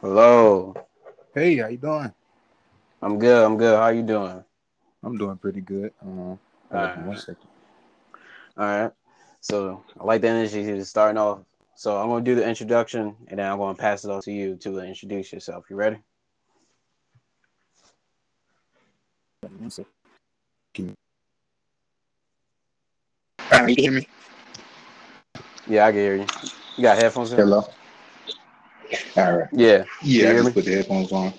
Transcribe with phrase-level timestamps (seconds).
[0.00, 0.74] Hello.
[1.34, 2.12] Hey, how you doing?
[3.02, 3.44] I'm good.
[3.44, 3.76] I'm good.
[3.76, 4.44] How you doing?
[5.02, 5.92] I'm doing pretty good.
[6.00, 6.38] Um, hold
[6.70, 7.18] on one Alright.
[7.18, 7.48] second.
[8.56, 8.92] All right.
[9.40, 11.40] So I like the energy to starting off.
[11.74, 14.54] So I'm gonna do the introduction and then I'm gonna pass it off to you
[14.58, 15.64] to introduce yourself.
[15.68, 15.98] You ready?
[19.40, 20.94] One second.
[23.50, 24.06] Uh, you hear me?
[25.66, 26.26] Yeah, I can hear you.
[26.76, 27.38] You got headphones in?
[27.40, 27.64] Hello.
[29.16, 29.48] All right.
[29.52, 29.84] Yeah.
[30.02, 31.32] Yeah, I just put the headphones on.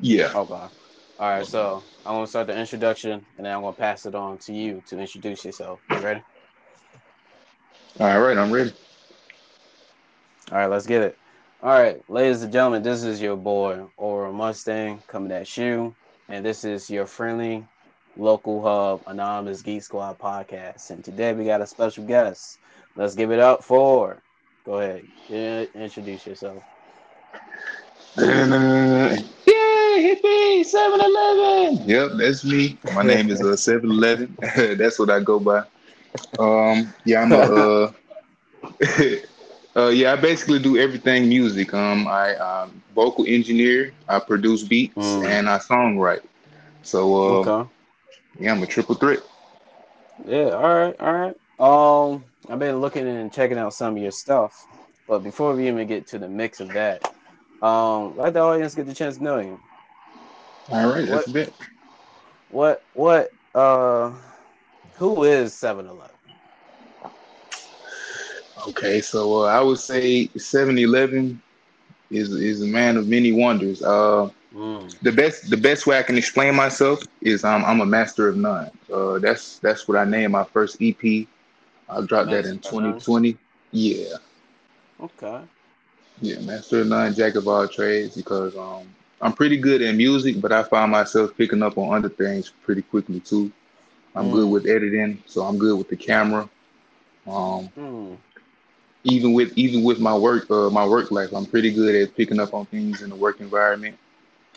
[0.00, 0.32] Yeah.
[0.34, 0.52] Oh, okay.
[0.54, 0.70] All
[1.18, 1.46] right.
[1.46, 4.82] So I'm gonna start the introduction and then I'm gonna pass it on to you
[4.88, 5.80] to introduce yourself.
[5.90, 6.22] You ready?
[7.98, 8.72] All right, I'm ready.
[10.52, 11.18] All right, let's get it.
[11.62, 15.94] All right, ladies and gentlemen, this is your boy Aura Mustang coming at you,
[16.28, 17.64] and this is your friendly
[18.16, 20.90] local hub anonymous Geek Squad podcast.
[20.90, 22.58] And today we got a special guest.
[22.94, 24.22] Let's give it up for.
[24.66, 26.64] Go ahead, in- introduce yourself.
[29.46, 31.88] Yay, hippie, 7-Eleven.
[31.88, 32.78] Yep, that's me.
[32.94, 34.36] My name is uh 7-Eleven.
[34.78, 35.62] that's what I go by.
[36.38, 37.92] Um, yeah, I'm a uh,
[39.76, 41.74] uh yeah, I basically do everything music.
[41.74, 45.24] Um, I um vocal engineer, I produce beats, Mm.
[45.24, 46.24] and I songwrite.
[46.82, 47.00] So
[47.44, 47.70] uh, Okay.
[48.38, 49.20] yeah, I'm a triple threat.
[50.24, 50.50] Yeah.
[50.50, 50.96] All right.
[51.00, 51.36] All right.
[51.58, 54.66] Um, I've been looking and checking out some of your stuff,
[55.08, 57.02] but before we even get to the mix of that,
[57.62, 59.60] um, let the audience get the chance to know you.
[60.70, 61.54] All right, that's a bit.
[62.50, 64.12] What what uh
[64.96, 66.14] who is 7-Eleven?
[68.68, 71.40] Okay, so uh, I would say 7-Eleven
[72.10, 73.82] is is a man of many wonders.
[73.82, 74.90] Uh, Mm.
[75.02, 78.36] the best the best way I can explain myself is I'm I'm a master of
[78.36, 78.70] none.
[78.90, 81.26] Uh, that's that's what I named my first EP.
[81.88, 83.00] I dropped that in Master of none?
[83.00, 83.36] 2020.
[83.72, 84.16] Yeah,
[85.00, 85.44] Okay.
[86.20, 88.16] yeah, master of none, jack of all trades.
[88.16, 88.86] Because um,
[89.20, 92.82] I'm pretty good at music, but I find myself picking up on other things pretty
[92.82, 93.50] quickly too.
[94.14, 94.50] I'm good Mm.
[94.50, 96.48] with editing, so I'm good with the camera.
[97.26, 98.18] Um, Mm.
[99.04, 102.40] even with even with my work uh my work life i'm pretty good at picking
[102.40, 103.96] up on things in the work environment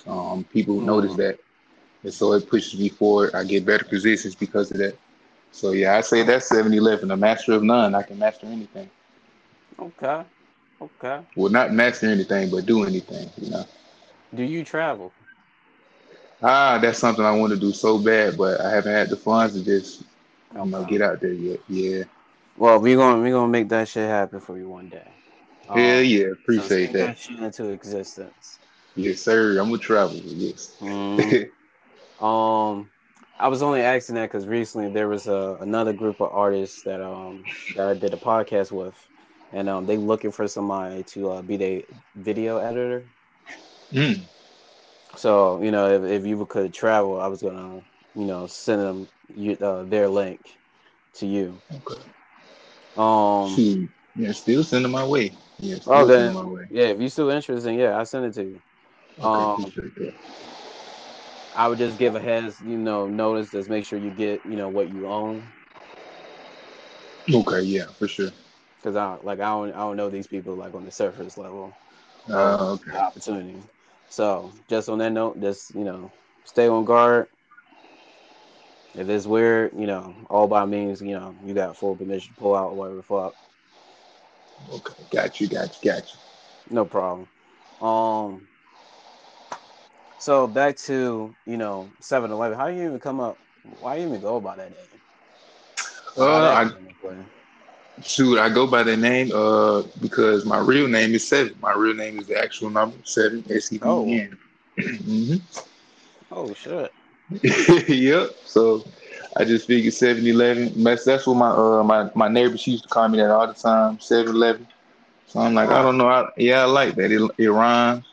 [0.07, 1.17] um people notice Mm.
[1.17, 1.37] that
[2.03, 4.95] and so it pushes me forward i get better positions because of that
[5.51, 8.89] so yeah i say that's 7-eleven a master of none i can master anything
[9.79, 10.23] Okay.
[10.81, 11.21] Okay.
[11.35, 13.65] well not master anything but do anything you know
[14.33, 15.13] Do you travel?
[16.41, 19.53] ah that's something i want to do so bad but i haven't had the funds
[19.53, 20.03] to just
[20.63, 20.85] you know Okay.
[20.85, 22.03] get out there yet yeah
[22.57, 25.07] Well, we're gonna we're gonna make that shit happen for you one day.
[25.73, 28.59] hell Um, yeah appreciate speak that that into existence.
[28.95, 31.39] yes sir i'm gonna travel yes Mm.
[32.19, 32.91] Um,
[33.39, 37.01] I was only asking that because recently there was a another group of artists that
[37.01, 38.97] um that I did a podcast with,
[39.51, 41.81] and um they looking for somebody to uh, be their
[42.15, 43.09] video editor.
[43.91, 44.27] Mm,
[45.15, 47.81] So you know, if, if you could travel, I was gonna
[48.15, 50.59] you know send them you, uh, their link
[51.15, 51.63] to you.
[51.71, 52.01] okay
[52.95, 53.69] Um.
[53.69, 53.89] Shoot.
[54.15, 55.31] Yeah, still send sending my way.
[55.59, 56.69] Yeah, Oh, then sending my way.
[56.69, 56.87] yeah.
[56.87, 58.61] If you still interested, yeah, I send it to you.
[59.19, 59.73] Okay, Um.
[61.53, 63.51] I would just give a heads, you know, notice.
[63.51, 65.53] Just make sure you get, you know, what you own,
[67.33, 68.31] Okay, yeah, for sure.
[68.81, 71.77] because I like I don't I don't know these people like on the surface level
[72.29, 72.99] Uh, okay.
[72.99, 73.63] opportunity.
[74.09, 76.13] So just on that note, just you know,
[76.45, 77.27] stay on guard.
[78.95, 82.41] If it's weird, you know, all by means, you know, you got full permission to
[82.41, 83.35] pull out or whatever the fuck.
[84.71, 86.19] Okay, got you, got you, got you.
[86.69, 87.29] No problem.
[87.81, 88.48] Um.
[90.19, 92.57] So back to you know 7-Eleven.
[92.57, 93.39] How do you even come up?
[93.63, 95.01] Why do you even go by that name?
[96.17, 97.15] Uh, I come into play?
[98.01, 101.55] shoot, I go by that name uh because my real name is Seven.
[101.61, 104.37] My real name is the actual number seven, S E V N.
[104.77, 105.41] Mhm.
[106.31, 106.93] Oh shit.
[107.87, 108.31] Yep.
[108.45, 108.83] So
[109.37, 110.83] I just figured 7-Eleven.
[110.83, 113.47] That's that's what my uh my my neighbor she used to call me that all
[113.47, 113.99] the time.
[113.99, 114.67] 7-Eleven.
[115.27, 116.09] So I'm like, I don't know.
[116.09, 117.11] I, yeah, I like that.
[117.11, 118.05] It, it rhymes.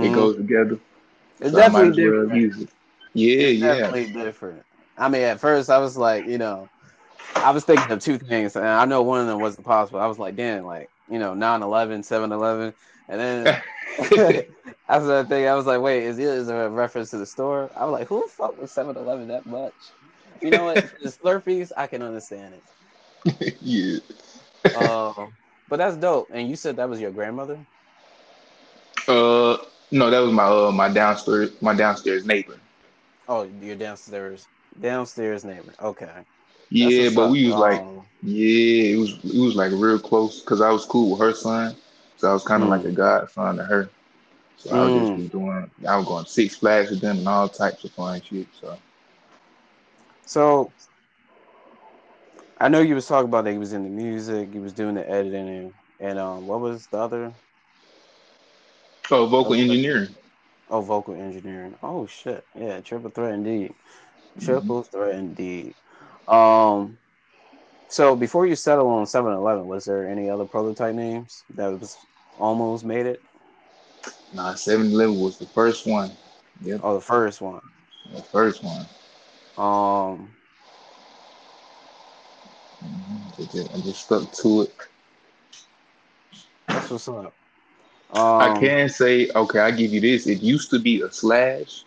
[0.00, 0.12] It Mhm.
[0.12, 0.78] goes together.
[1.40, 2.46] It's So definitely different.
[3.14, 3.92] Yeah, It's yeah.
[3.92, 4.64] definitely different.
[4.96, 6.70] I mean, at first I was like, you know,
[7.42, 10.00] I was thinking of two things, and I know one of them wasn't possible.
[10.00, 12.74] I was like, damn, like, you know, 9-11, 7-Eleven.
[13.08, 13.56] And then
[14.88, 17.26] I started thinking, I was like, wait, is it is there a reference to the
[17.26, 17.70] store?
[17.76, 19.94] I was like, who the fuck with 7-Eleven that much?
[20.40, 20.82] You know what?
[21.02, 22.64] The Slurpees, I can understand it.
[23.60, 23.98] yeah.
[24.74, 25.28] Uh,
[25.68, 26.28] but that's dope.
[26.32, 27.66] And you said that was your grandmother?
[29.08, 29.56] Uh,
[29.92, 32.58] no, that was my uh my downstairs my downstairs neighbor.
[33.28, 34.48] Oh, your downstairs
[34.78, 35.74] downstairs neighbor.
[35.82, 36.24] Okay.
[36.70, 40.60] Yeah, but we was like, Um, yeah, it was it was like real close because
[40.60, 41.76] I was cool with her son.
[42.16, 42.70] So I was kind of Mm.
[42.70, 43.90] like a godson to her.
[44.56, 45.16] So I was just Mm.
[45.16, 48.48] be doing, I was going Six Flags with them and all types of fun shit.
[48.60, 48.78] So
[50.26, 50.74] So
[52.60, 54.94] I know you was talking about that he was in the music, he was doing
[54.96, 57.34] the editing, and, and um, what was the other?
[59.10, 59.62] Oh, vocal Okay.
[59.62, 60.14] engineering.
[60.68, 61.76] Oh, vocal engineering.
[61.82, 63.70] Oh shit, yeah, triple threat indeed.
[63.70, 64.40] Mm-hmm.
[64.44, 65.74] Triple threat indeed.
[66.26, 66.98] Um,
[67.88, 71.96] so before you settle on 7-Eleven, was there any other prototype names that was
[72.38, 73.22] almost made it?
[74.32, 76.16] Nah, 7-Eleven was the first one.
[76.62, 77.60] Yep, Oh, the first one.
[78.12, 78.86] the first one.
[79.56, 80.30] Um,
[82.84, 83.38] Mhm.
[83.38, 84.74] I just, I just stuck to it.
[86.68, 87.34] that's what's up.
[88.38, 90.26] I Um, can say, okay, I give you this.
[90.26, 91.84] It used to be a slash,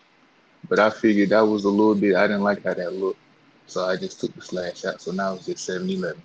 [0.70, 2.16] but I figured that was a little bit.
[2.16, 3.20] I didn't like how that looked,
[3.68, 5.02] so I just took the slash out.
[5.02, 6.22] So now it's just 7-Eleven.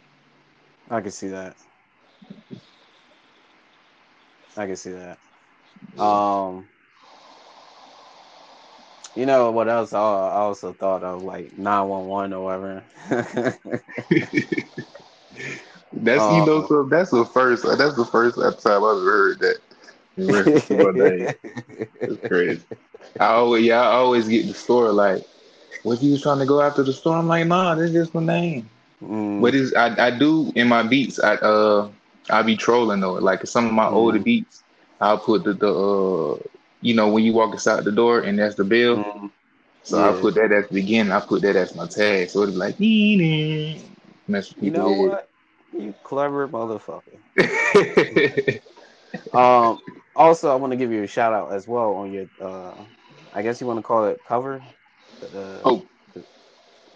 [0.91, 1.57] I can see that.
[4.57, 5.19] I can see that.
[5.99, 6.69] Um,
[9.15, 9.93] you know what else?
[9.93, 12.85] I I also thought of like nine one one or whatever.
[15.93, 17.65] that's you know, Uh, so that's the first.
[17.65, 19.59] That's the first time I've ever heard that.
[20.17, 21.31] In reference to my name.
[22.07, 22.65] It's crazy.
[23.19, 25.25] I always, yeah, I always get the store like,
[25.83, 28.23] "What you was trying to go after the store?" I'm like, "Nah, that's just my
[28.25, 28.69] name."
[29.03, 31.19] Mm, But it's I, I do in my beats.
[31.21, 31.89] I uh
[32.31, 33.15] I be trolling though.
[33.15, 33.91] Like some of my Mhm.
[33.91, 34.63] older beats,
[35.01, 36.39] I'll put the the uh
[36.81, 39.05] you know when you walk inside the door and that's the bell.
[39.05, 39.31] mm,
[39.83, 41.13] So I put that at the beginning.
[41.13, 42.31] I put that as my tag.
[42.31, 42.77] So be like
[44.27, 44.83] mess with you people.
[44.83, 45.29] know what?
[45.73, 47.19] You clever motherfucker.
[49.33, 49.79] Um,
[50.17, 52.85] also, I want to give you a shout out as well on your, uh,
[53.33, 54.63] I guess you want to call it cover.
[55.21, 55.89] The, Oh.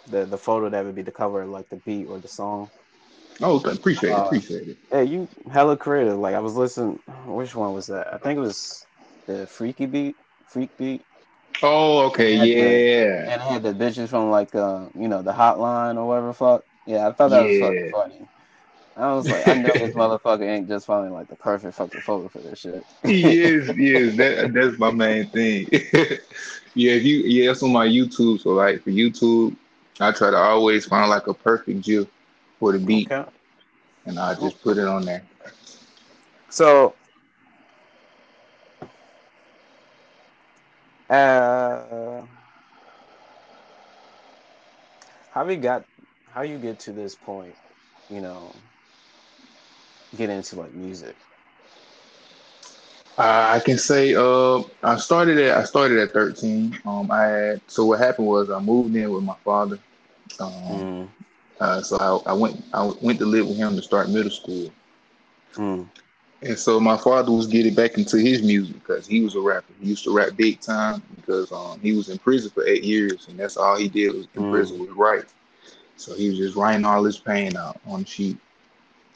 [0.06, 2.70] the the photo that would be the cover, like the beat or the song.
[3.42, 4.16] oh, appreciate it.
[4.18, 4.78] Uh, Appreciate it.
[4.90, 6.18] Hey, you hella creative.
[6.18, 6.98] Like I was listening.
[7.26, 8.12] Which one was that?
[8.12, 8.86] I think it was
[9.26, 10.16] the Freaky Beat,
[10.46, 11.04] Freak Beat,
[11.62, 12.38] Oh, okay.
[12.38, 13.32] the- Yeah.
[13.32, 16.32] and I had the bitches from like uh, you know, the Hotline or whatever.
[16.32, 16.64] Fuck.
[16.86, 18.28] Yeah, I thought that was fucking funny.
[18.98, 22.28] I was like, I know this motherfucker ain't just finding like the perfect fucking photo
[22.28, 22.86] for this shit.
[23.04, 25.68] yes, yes, that that's my main thing.
[26.74, 28.40] yeah, if you yeah, that's on my YouTube.
[28.40, 29.56] So like for YouTube,
[30.00, 32.08] I try to always find like a perfect GIF
[32.58, 33.28] for the beat, Okay.
[34.06, 35.22] and I just put it on there.
[36.50, 36.94] So,
[41.10, 42.22] uh,
[45.30, 45.84] how we got,
[46.32, 47.56] how you get to this point,
[48.10, 48.54] you know,
[50.16, 51.16] get into like music.
[53.18, 56.78] Uh, I can say uh, I started at I started at 13.
[56.86, 59.78] Um, I had so what happened was I moved in with my father.
[60.40, 61.08] Um, Mm,
[61.60, 61.96] uh, so
[62.26, 64.70] I, I went I went to live with him to start middle school.
[65.56, 65.90] mm,
[66.42, 69.72] And so my father was getting back into his music because he was a rapper.
[69.80, 73.28] He used to rap big time because um, he was in prison for eight years,
[73.28, 74.44] and that's all he did was in Mm.
[74.44, 75.26] prison was write.
[75.96, 78.38] So he was just writing all his pain out on sheet.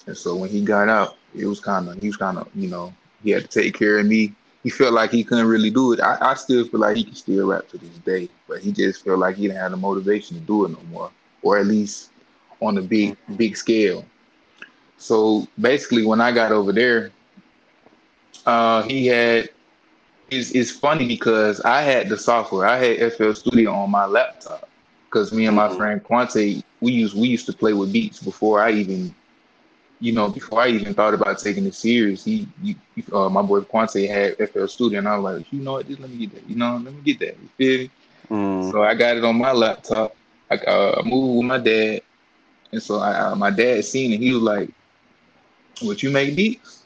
[0.06, 2.68] And so when he got out, it was kind of he was kind of you
[2.68, 4.32] know he had to take care of me.
[4.62, 6.00] He felt like he couldn't really do it.
[6.00, 9.04] I, I still feel like he can still rap to this day, but he just
[9.04, 11.10] felt like he didn't have the motivation to do it no more,
[11.42, 12.10] or at least
[12.60, 14.04] on a big big scale.
[14.98, 17.10] So basically, when I got over there,
[18.46, 19.50] uh, he had.
[20.30, 22.66] It's, it's funny because I had the software.
[22.66, 24.68] I had FL Studio on my laptop
[25.08, 25.76] because me and my Mhm.
[25.76, 29.14] friend Quante, we used we used to play with beats before I even,
[30.02, 32.24] you know, before I even thought about taking it serious.
[32.24, 32.76] He, he
[33.12, 36.00] uh, my boy Quante had FL Studio, and I was like, you know what, just
[36.00, 36.50] let me get that.
[36.50, 37.36] You know, let me get that.
[37.40, 37.90] You feel me?
[38.30, 40.16] mm, So I got it on my laptop.
[40.50, 42.02] I uh, moved with my dad,
[42.72, 44.20] and so I, uh, my dad seen it.
[44.20, 44.70] He was like,
[45.82, 46.84] "Would you make beats?"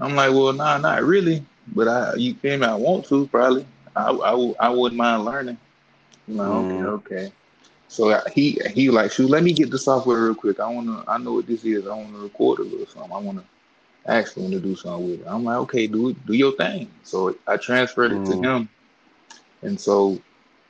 [0.00, 1.44] I'm like, "Well, nah, not really,
[1.74, 2.66] but I, you feel me?
[2.66, 3.66] I want to probably.
[3.96, 4.10] I
[4.60, 5.58] I wouldn't mind learning."
[6.28, 6.72] I'm like, Mm.
[6.72, 7.32] "Okay, okay."
[7.88, 10.60] So he he like, "Shoot, let me get the software real quick.
[10.60, 11.86] I wanna, I know what this is.
[11.86, 13.12] I wanna record a little something.
[13.12, 13.44] I wanna
[14.06, 17.34] actually wanna do something with it." I'm like, "Okay, do it, do your thing." So
[17.46, 18.48] I transferred it to Mm.
[18.48, 18.68] him,
[19.62, 20.18] and so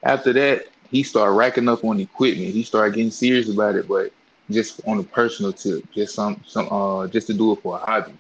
[0.03, 2.51] after that, he started racking up on equipment.
[2.53, 4.13] He started getting serious about it, but
[4.51, 7.79] just on a personal tip, just some some uh just to do it for a
[7.79, 8.13] hobby.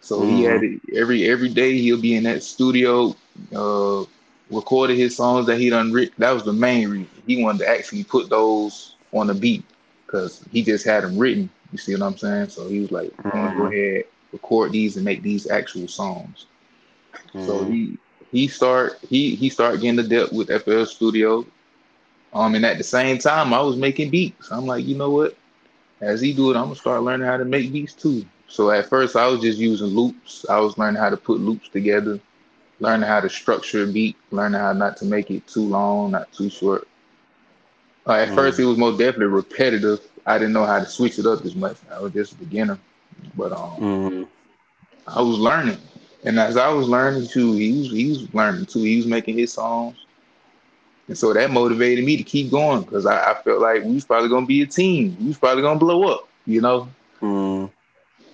[0.00, 0.42] So he Mhm.
[0.42, 3.14] had it every every day he'll be in that studio,
[3.54, 4.04] uh
[4.50, 6.14] recorded his songs that he done written.
[6.18, 7.08] That was the main reason.
[7.26, 9.64] He wanted to actually put those on the beat
[10.06, 11.48] because he just had them written.
[11.72, 12.48] You see what I'm saying?
[12.48, 15.88] So he was like, I want to go ahead, record these and make these actual
[15.88, 16.46] songs.
[17.38, 17.98] So mm, he
[18.30, 21.46] he start he he started getting the depth with FL Studio.
[22.32, 24.50] Um, and at the same time, I was making beats.
[24.50, 25.36] I'm like, you know what?
[26.00, 28.24] As he do it, I'm gonna start learning how to make beats too.
[28.48, 30.44] so at first I was just using loops.
[30.48, 32.20] I was learning how to put loops together,
[32.80, 36.32] learning how to structure a beat, learning how not to make it too long, not
[36.32, 36.86] too short.
[38.06, 38.34] Uh, at Mm.
[38.34, 40.00] first, it was most definitely repetitive.
[40.26, 41.76] I didn't know how to switch it up as much.
[41.90, 42.78] I was just a beginner,
[43.36, 44.26] but um, Mhm.
[45.06, 45.78] I was learning,
[46.24, 48.82] and as I was learning too, he was he was learning too.
[48.82, 49.96] He was making his songs,
[51.08, 54.04] and so that motivated me to keep going because I, I felt like we was
[54.04, 55.16] probably gonna be a team.
[55.20, 56.88] We was probably gonna blow up, you know.
[57.20, 57.70] Mhm.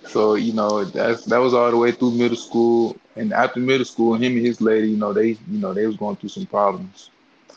[0.07, 3.85] So you know that's that was all the way through middle school, and after middle
[3.85, 6.45] school, him and his lady, you know, they you know they was going through some
[6.45, 7.09] problems.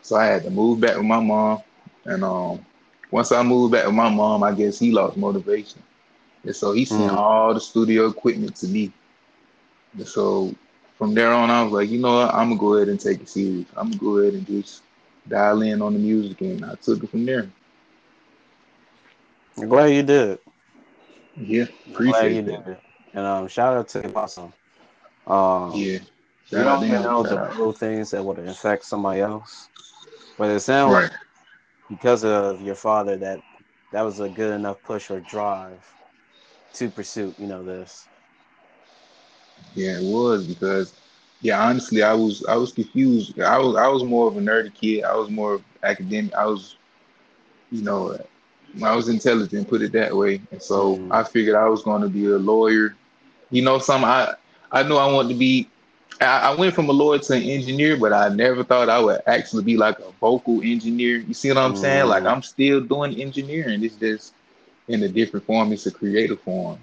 [0.03, 1.61] So I had to move back with my mom,
[2.05, 2.65] and um,
[3.11, 5.83] once I moved back with my mom, I guess he lost motivation,
[6.45, 7.17] and so he sent Mm.
[7.17, 8.93] all the studio equipment to me.
[9.97, 10.55] And so
[10.99, 13.21] from there on, I was like, you know what, I'm gonna go ahead and take
[13.21, 13.67] it serious.
[13.77, 14.83] I'm gonna go ahead and just
[15.29, 17.49] dial in on the music, and I took it from there.
[19.57, 20.39] I'm glad you did.
[21.37, 22.65] Yeah, I'm glad appreciate you that.
[22.65, 22.83] did it.
[23.13, 24.53] And um, shout out to Awesome.
[25.27, 25.99] Um, Yeah,
[26.51, 27.57] you shout out don't even know the out.
[27.57, 29.69] little things that would affect somebody else.
[30.37, 31.11] But it sounds like
[31.89, 33.41] because of your father that
[33.93, 35.85] that was a good enough push or drive
[36.75, 38.09] to pursue, you know, this.
[39.75, 40.95] Yeah, it was because
[41.41, 43.41] yeah, honestly, I was I was confused.
[43.41, 45.05] I was I was more of a nerdy kid.
[45.05, 46.35] I was more academic.
[46.35, 46.77] I was,
[47.71, 48.17] you know,
[48.85, 50.41] I was intelligent, put it that way.
[50.51, 51.11] And so Mm.
[51.11, 52.95] I figured I was going to be a lawyer.
[53.51, 54.35] You know, some I
[54.75, 55.71] I know I wanted to be.
[56.21, 59.23] I, I went from a lawyer to an engineer, but I never thought I would
[59.27, 61.19] actually be like a vocal engineer.
[61.19, 62.09] You see what I'm saying?
[62.09, 62.33] Like Mm.
[62.33, 63.85] I'm still doing engineering.
[63.85, 64.35] It's just
[64.89, 65.73] in a different form.
[65.73, 66.79] It's a creative form.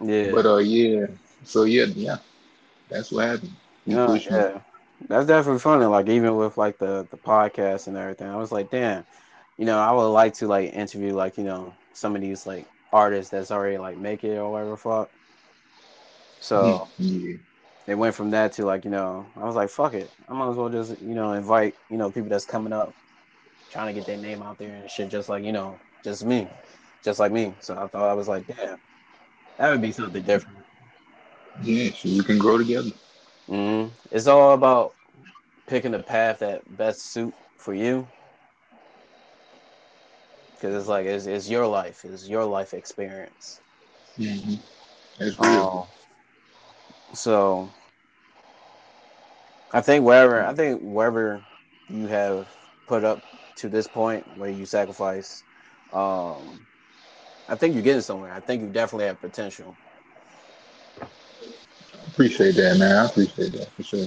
[0.00, 0.32] Yeah.
[0.32, 1.06] But uh, yeah.
[1.44, 2.18] So yeah, yeah,
[2.88, 3.52] that's what happened.
[3.86, 4.38] He you know, pushed me.
[4.38, 4.60] yeah.
[5.08, 5.86] That's definitely funny.
[5.86, 9.04] Like even with like the the podcast and everything, I was like, damn,
[9.58, 12.66] you know, I would like to like interview like you know some of these like
[12.92, 15.10] artists that's already like make it or whatever fuck.
[16.44, 17.36] So Yeah.
[17.86, 20.50] it went from that to like you know I was like fuck it, I might
[20.50, 22.94] as well just you know invite you know people that's coming up,
[23.70, 26.46] trying to get their name out there and shit, just like you know just me,
[27.02, 27.54] just like me.
[27.60, 28.76] So I thought I was like, damn,
[29.56, 30.58] that would be something different.
[31.62, 32.90] Yeah, so we can grow together.
[33.48, 34.96] hmm It's all about
[35.66, 38.06] picking the path that best suit for you.
[40.60, 43.60] Cause it's like it's, it's your life, it's your life experience.
[44.16, 44.54] hmm
[45.18, 45.60] That's real.
[45.60, 46.03] Um,
[47.16, 47.70] so
[49.72, 51.42] I think wherever I think wherever
[51.88, 52.46] you have
[52.86, 53.22] put up
[53.56, 55.42] to this point where you sacrifice,
[55.92, 56.66] um,
[57.48, 58.32] I think you're getting somewhere.
[58.32, 59.76] I think you definitely have potential.
[62.14, 62.96] appreciate that, man.
[62.96, 64.06] I appreciate that for sure.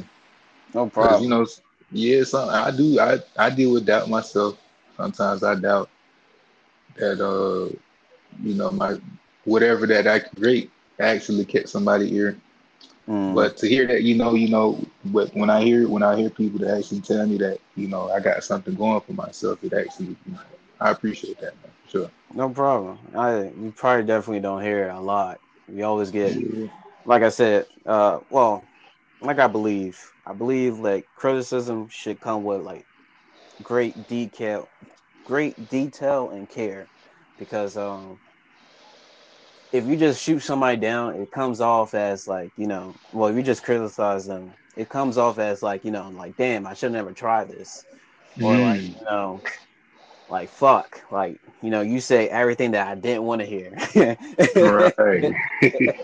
[0.74, 1.24] No problem.
[1.24, 1.46] you know,
[1.92, 3.00] yeah, some, I do.
[3.00, 4.58] I I deal with doubt myself.
[4.96, 5.90] Sometimes I doubt
[6.96, 7.74] that uh,
[8.44, 8.98] you know, my
[9.44, 12.38] whatever that I create actually catch somebody ear.
[13.08, 13.36] Mm.
[13.36, 16.30] But to hear that, you know, you know, but when I hear when I hear
[16.30, 19.74] people that actually tell me that, you know, I got something going for myself, it
[19.74, 20.40] actually, you know,
[20.80, 21.72] I appreciate that, man.
[21.88, 22.10] Sure.
[22.34, 23.00] no problem.
[23.16, 25.40] I we probably definitely don't hear it a lot.
[25.68, 26.68] We always get Yeah.
[27.06, 28.70] like I said, uh, well,
[29.22, 32.88] like I believe, I believe like criticism should come with like
[33.62, 34.72] great detail,
[35.26, 36.90] great detail and care,
[37.38, 38.20] because um,
[39.72, 43.36] if you just shoot somebody down, it comes off as like you know, well, if
[43.36, 46.92] you just criticize them, it comes off as like you know, like damn, I should
[46.92, 47.86] never try this,
[48.40, 48.90] or like Mm.
[48.90, 49.44] you know,
[50.30, 53.76] like fuck, like you know, you say everything that I didn't want to hear.
[54.56, 55.34] Right.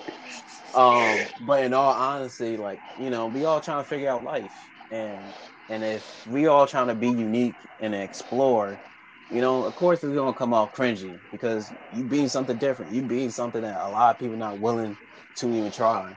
[0.74, 4.70] Um, but in all honesty, like you know, we all trying to figure out life,
[4.90, 5.34] and
[5.70, 8.82] and if we all trying to be unique and explore,
[9.30, 13.02] you know, of course it's gonna come off cringy because you being something different, you
[13.04, 14.98] being something that a lot of people not willing
[15.36, 16.14] to even try.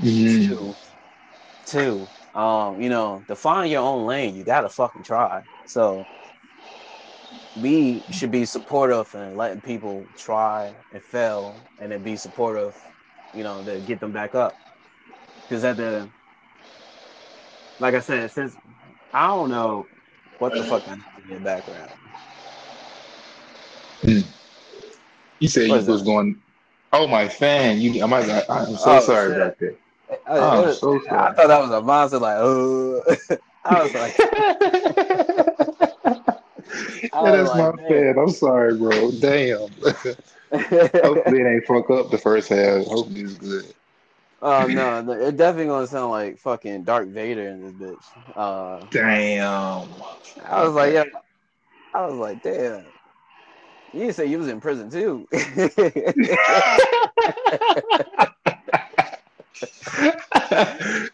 [0.00, 0.46] Mhm.
[0.48, 0.76] Two,
[1.66, 5.42] two, um, you know, to find your own lane, you gotta fucking try.
[5.64, 6.06] So
[7.54, 12.74] we should be supportive and letting people try and fail, and then be supportive,
[13.32, 14.56] you know, to get them back up.
[15.48, 16.08] Because at the,
[17.78, 18.56] like I said, since
[19.12, 19.88] I don't know
[20.38, 21.92] what the fuck is in your background.
[24.02, 26.04] You said What you was that?
[26.04, 26.40] going.
[26.92, 27.80] Oh my fan!
[27.80, 29.36] You, I'm, I'm so Oh, sorry shit.
[29.36, 29.78] about that.
[30.26, 32.18] I, I'm it was- so I thought that was a monster.
[32.18, 33.02] Like, oh,
[33.64, 34.14] I was like,
[37.12, 38.14] I yeah, that's my like, damn.
[38.14, 38.18] fan.
[38.18, 39.10] I'm sorry, bro.
[39.12, 39.58] Damn.
[39.60, 42.86] Hopefully it ain't fuck up the first half.
[42.86, 43.66] Hopefully it's good.
[44.40, 48.04] oh no, no, it definitely gonna sound like fucking Dark Vader in this bitch.
[48.34, 49.88] Uh, Damn.
[50.46, 51.04] I was like, yeah,
[51.94, 52.84] I was like, damn.
[53.92, 55.28] You didn't say you was in prison too.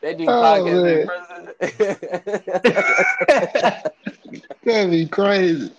[0.03, 1.49] they do Oh, in prison.
[4.65, 5.71] That'd be crazy.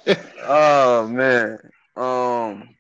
[0.44, 1.60] oh man.
[1.96, 2.76] Um,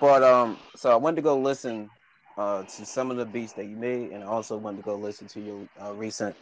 [0.00, 1.90] but um, so I went to go listen
[2.36, 4.96] uh to some of the beats that you made, and I also went to go
[4.96, 6.36] listen to your uh, recent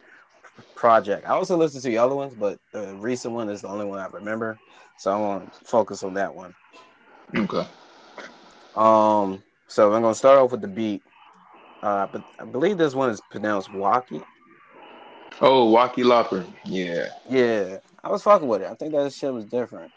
[0.74, 1.26] project.
[1.26, 3.98] I also listened to your other ones, but the recent one is the only one
[3.98, 4.58] I remember,
[4.98, 6.54] so I want to focus on that one.
[7.36, 7.66] Okay.
[8.74, 11.02] Um, so I'm gonna start off with the beat.
[11.82, 14.20] Uh, but I believe this one is pronounced Walkie.
[15.40, 16.44] Oh, Walkie Lopper.
[16.64, 17.08] Yeah.
[17.28, 18.68] Yeah, I was fucking with it.
[18.70, 19.92] I think that shit was different.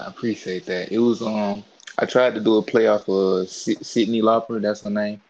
[0.00, 0.92] I appreciate that.
[0.92, 1.64] It was um
[1.98, 5.20] I tried to do a play off of Sy- Cyndi Lauper, that's her name.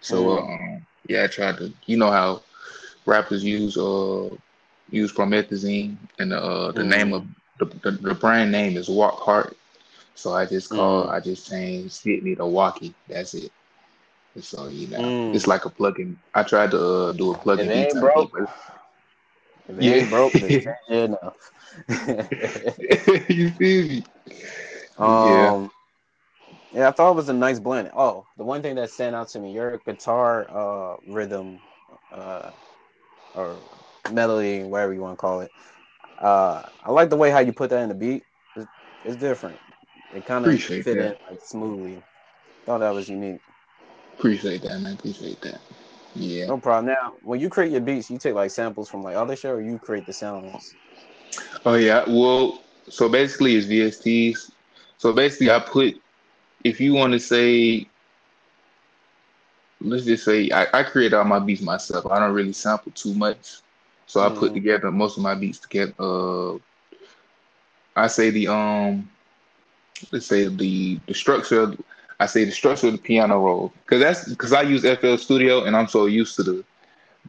[0.00, 0.38] So Mhm.
[0.76, 2.42] um yeah, I tried to you know how
[3.06, 4.28] rappers use uh
[4.90, 6.88] use promethazine and uh the Mhm.
[6.88, 7.26] name of
[7.58, 9.54] the, the the brand name is Wockhardt.
[10.14, 11.10] So I just called Mhm.
[11.10, 12.94] I just changed Cyndi to Walkie.
[13.08, 13.52] That's it.
[14.40, 15.32] So you know, Mm.
[15.32, 16.16] it's like a plugin.
[16.34, 17.68] I tried to uh, do a plugin.
[17.68, 18.48] If it ain't beat broke, type
[19.68, 19.90] If it Yeah.
[19.90, 21.36] ain't broke, then it's good enough.
[23.28, 24.04] you feel me?
[24.98, 25.70] um,
[26.72, 26.88] yeah.
[26.88, 27.90] I thought it was a nice blend.
[27.94, 31.62] Oh, the one thing that stand out to me, your guitar uh rhythm,
[32.12, 32.52] uh,
[33.34, 33.64] or
[34.12, 35.52] melody, whatever you want to call it.
[36.18, 38.24] Uh, I like the way how you put that in the beat.
[38.56, 38.68] It's,
[39.04, 39.60] it's different.
[40.12, 40.98] It kind of fit that.
[40.98, 42.04] in like smoothly.
[42.66, 43.40] Thought that was unique.
[44.18, 44.94] Appreciate that, man.
[44.94, 45.60] Appreciate that.
[46.14, 46.46] Yeah.
[46.46, 46.86] No problem.
[46.86, 49.60] Now, when you create your beats, you take like samples from like other shit, or
[49.60, 50.76] you create the sounds.
[51.64, 52.04] Oh yeah.
[52.08, 54.52] Well, so basically it's VSTs.
[54.98, 56.00] So basically I put
[56.64, 57.88] if you want to say
[59.80, 62.06] let's just say I, I create all my beats myself.
[62.10, 63.58] I don't really sample too much.
[64.06, 64.54] So I put Mhm.
[64.54, 65.94] together most of my beats together.
[65.98, 66.58] Uh
[67.96, 69.08] I say the um
[70.10, 71.72] let's say the the structure
[72.18, 73.72] I say the structure of the piano roll.
[73.86, 76.64] Cause that's cause I use FL Studio and I'm so used to the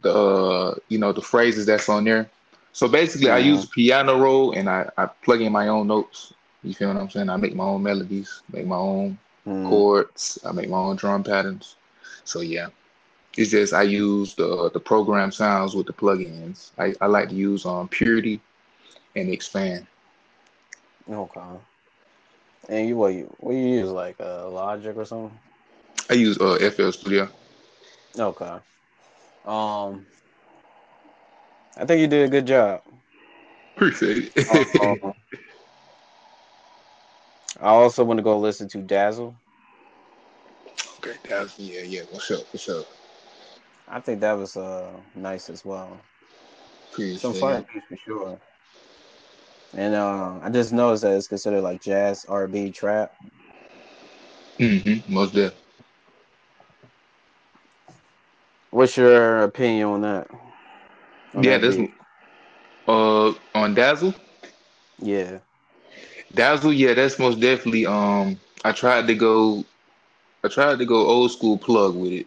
[0.02, 2.28] the uh, you know the phrases that's on there.
[2.72, 6.32] So basically, I use piano roll and I, I plug in my own notes.
[6.62, 7.28] You feel what I'm saying?
[7.30, 9.64] I make my own melodies, make my own Mm.
[9.64, 11.76] chords, I make my own drum patterns.
[12.24, 12.68] So yeah,
[13.36, 16.70] it's just I use the the program sounds with the plugins.
[16.78, 18.40] I, I like to use um Purity
[19.16, 19.86] and Expand.
[21.08, 21.58] Okay.
[22.68, 25.36] And you what you what you use like uh, Logic or something?
[26.10, 27.28] I use uh FL Studio.
[28.18, 28.58] Okay.
[29.44, 30.06] Um,
[31.76, 32.82] I think you did a good job.
[33.76, 34.80] Appreciate it.
[34.80, 35.12] Um,
[37.60, 39.34] I also want to go listen to Dazzle.
[40.98, 41.64] okay, Dazzle.
[41.64, 42.02] yeah, yeah.
[42.10, 42.40] What's up?
[42.52, 42.86] What's up?
[43.88, 46.00] I think that was uh nice as well.
[46.92, 47.66] Appreciate Some fire it.
[47.88, 48.38] for sure.
[49.76, 53.12] And uh, I just noticed that it's considered like jazz, R&B, trap.
[54.58, 55.12] Mm-hmm.
[55.12, 55.58] Most definitely.
[58.70, 60.28] What's your opinion on that?
[61.34, 61.92] On Yeah, that this beat?
[62.88, 64.14] uh on Dazzle.
[64.98, 65.38] yeah.
[66.34, 67.86] Dazzle, yeah, that's most definitely.
[67.86, 69.64] Um, I tried to go,
[70.44, 72.26] I tried to go old school plug with it.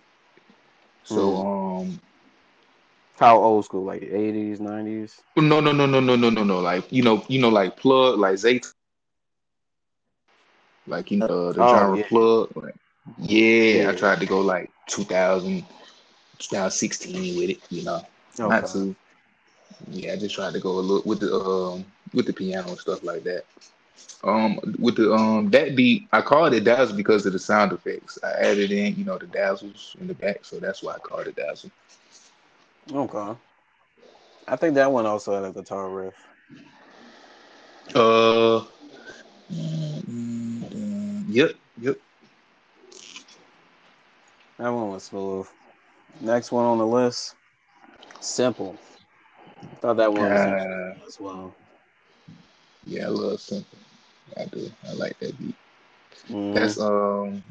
[1.04, 2.00] So, um,
[3.20, 3.84] How old school?
[3.84, 5.22] Like eighties, nineties?
[5.38, 6.60] no, no, no, no, no, no, no, no.
[6.60, 8.66] Like you know, you know, like plug, like Zayt,
[10.88, 12.08] like you know, the, Oh, genre yeah.
[12.10, 12.52] plug.
[12.56, 12.76] Like,
[13.18, 13.90] yeah, Yeah.
[13.90, 15.66] I tried to go like 2000,
[16.40, 17.60] 2016 with it.
[17.70, 18.02] You know,
[18.44, 18.96] not too.
[19.90, 22.80] Yeah, I just tried to go a little with the um with the piano and
[22.80, 23.44] stuff like that.
[24.24, 28.18] Um, with the um that beat, I called it dazzle because of the sound effects.
[28.24, 31.28] I added in, you know, the dazzles in the back, so that's why I called
[31.28, 31.72] it dazzle.
[32.94, 33.38] Okay.
[34.48, 36.16] I think that one also had a guitar riff.
[37.96, 38.62] Uh,
[39.52, 41.98] mm, yep, yep.
[44.58, 45.48] That one was smooth.
[46.20, 47.36] Next one on the list,
[48.20, 48.80] simple.
[49.72, 51.56] I Thought that one was Uh, as well.
[52.86, 53.78] yeah, I love simple.
[54.38, 54.70] I do.
[54.88, 55.56] I like that beat.
[56.30, 56.78] Mhm.
[56.78, 57.44] That's um,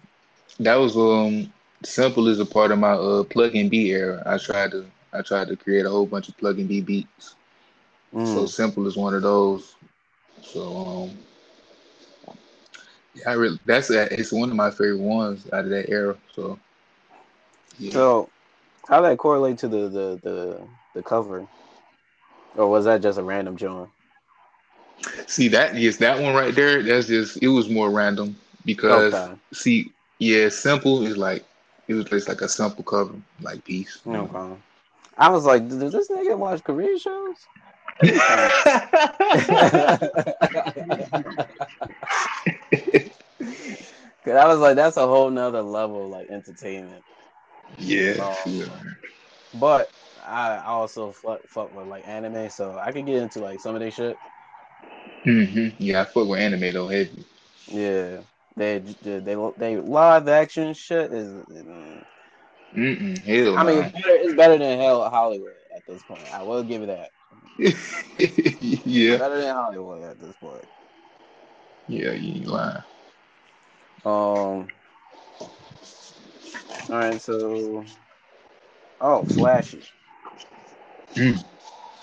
[0.58, 1.52] that was um,
[1.84, 4.22] simple is a part of my uh plug-in B era.
[4.26, 7.36] I tried to I tried to create a whole bunch of plug-in B beats.
[8.22, 8.46] So Mm.
[8.46, 9.76] simple is one of those.
[10.42, 11.18] So um,
[13.14, 16.16] yeah, I really that's it's one of my favorite ones out of that era.
[16.34, 16.58] So
[17.78, 18.28] yeah, So,
[18.88, 21.46] how that correlate to the the the, the cover,
[22.56, 23.90] or was that just a random joint?
[25.26, 26.82] see that yes, that one right there.
[26.82, 29.40] That's just it was more random because Okay.
[29.52, 31.44] see, yeah, simple is like
[31.88, 34.00] it was just like a simple cover, like peace.
[34.10, 34.30] you know.
[35.16, 37.48] I was like, does this nigga watch Korean shows?
[38.02, 38.12] Cause
[44.34, 47.04] I was like, that's a whole nother level, like entertainment.
[47.78, 48.14] Yeah.
[48.20, 48.64] Um, yeah.
[49.54, 49.88] But
[50.24, 53.80] I also fuck, fuck with like anime, so I could get into like some of
[53.80, 54.18] their shit.
[55.24, 57.24] hmm Yeah, I fuck with anime though heavy.
[57.68, 58.18] Yeah,
[58.56, 61.28] they they they, they live action shit is.
[61.28, 62.02] mm,
[62.76, 66.22] Mm-mm, hell I mean, it's better, it's better than hell Hollywood at this point.
[66.32, 67.10] I will give it that.
[68.60, 69.16] yeah.
[69.16, 70.64] Better than Hollywood at this point.
[71.88, 72.82] Yeah, you ain't lying.
[74.04, 74.68] Um.
[76.90, 77.84] All right, so.
[79.00, 79.82] Oh, Flashy.
[81.14, 81.44] Mm.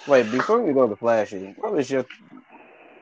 [0.07, 2.05] Wait, before we go to Flashy, what was your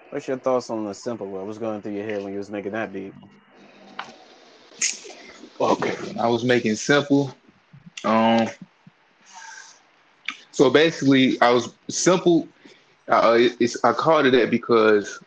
[0.10, 1.28] what's your thoughts on the simple?
[1.28, 3.14] What was going through your head when you was making that beat?
[5.60, 5.96] Okay.
[6.20, 7.34] I was making simple.
[8.04, 8.48] Um
[10.52, 12.48] so basically I was simple
[13.08, 15.20] uh it's I called it that because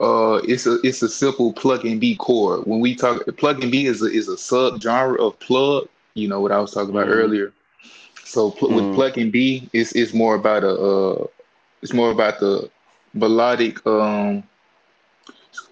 [0.00, 2.64] uh it's a it's a simple plug and B chord.
[2.66, 6.28] When we talk plug and B is a is a sub genre of plug, you
[6.28, 7.08] know what I was talking about Mhm.
[7.08, 7.52] earlier.
[8.24, 8.74] So pl- Mhm.
[8.74, 11.26] with plug and B it's it's more about a uh
[11.82, 12.70] it's more about the
[13.14, 14.42] melodic um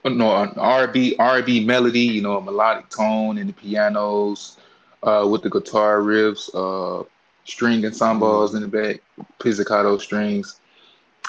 [0.05, 4.59] no an R&B R&B melody, you know, a melodic tone in the pianos,
[5.03, 7.05] uh, with the guitar riffs, uh,
[7.45, 9.01] string ensembles in the back,
[9.39, 10.61] pizzicato strings,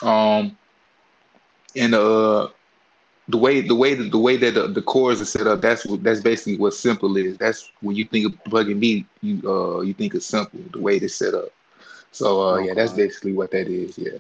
[0.01, 0.57] um,
[1.75, 2.47] and uh,
[3.27, 5.85] the way the way that the way that the, the chords are set up, that's
[5.85, 7.37] what that's basically what simple is.
[7.37, 10.79] That's when you think of plug and B, you uh you think of simple, the
[10.79, 11.49] way it's set up.
[12.11, 13.97] So uh, yeah, that's basically what that is.
[13.97, 14.17] Yeah.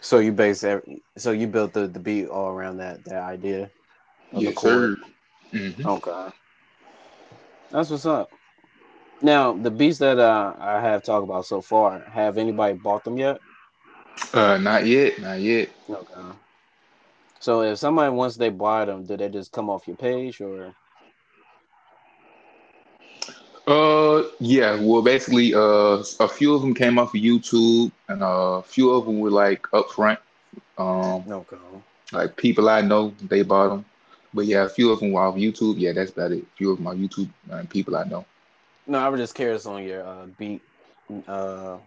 [0.00, 3.70] So you base every, so you built the, the beat all around that that idea
[4.32, 4.90] of the Yes, chord.
[4.90, 4.98] sir.
[5.52, 6.30] hmm Okay,
[7.70, 8.35] that's what's up.
[9.22, 13.18] Now the beats that uh, I have talked about so far, have anybody bought them
[13.18, 13.40] yet?
[14.32, 15.70] Uh, not yet, not yet.
[15.88, 16.36] Okay.
[17.40, 20.74] So if somebody once they buy them, do they just come off your page or?
[23.66, 24.78] Uh, yeah.
[24.80, 28.90] Well, basically, uh, a few of them came off of YouTube, and uh, a few
[28.92, 30.18] of them were like upfront.
[30.78, 31.56] Um, Okay.
[32.12, 33.84] like people I know, they bought them.
[34.32, 35.76] But yeah, a few of them were off YouTube.
[35.78, 36.44] Yeah, that's about it.
[36.44, 38.24] A few of them on YouTube and people I know.
[38.86, 40.62] No, I was just curious on your uh, beat
[41.26, 41.78] uh,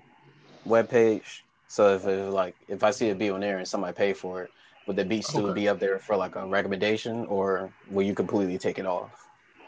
[0.65, 1.45] web page.
[1.67, 4.43] So if it like if I see a beat on there and somebody pay for
[4.43, 4.51] it,
[4.85, 5.53] would the beat still Okay.
[5.62, 9.12] be up there for like a recommendation, or will you completely take it off?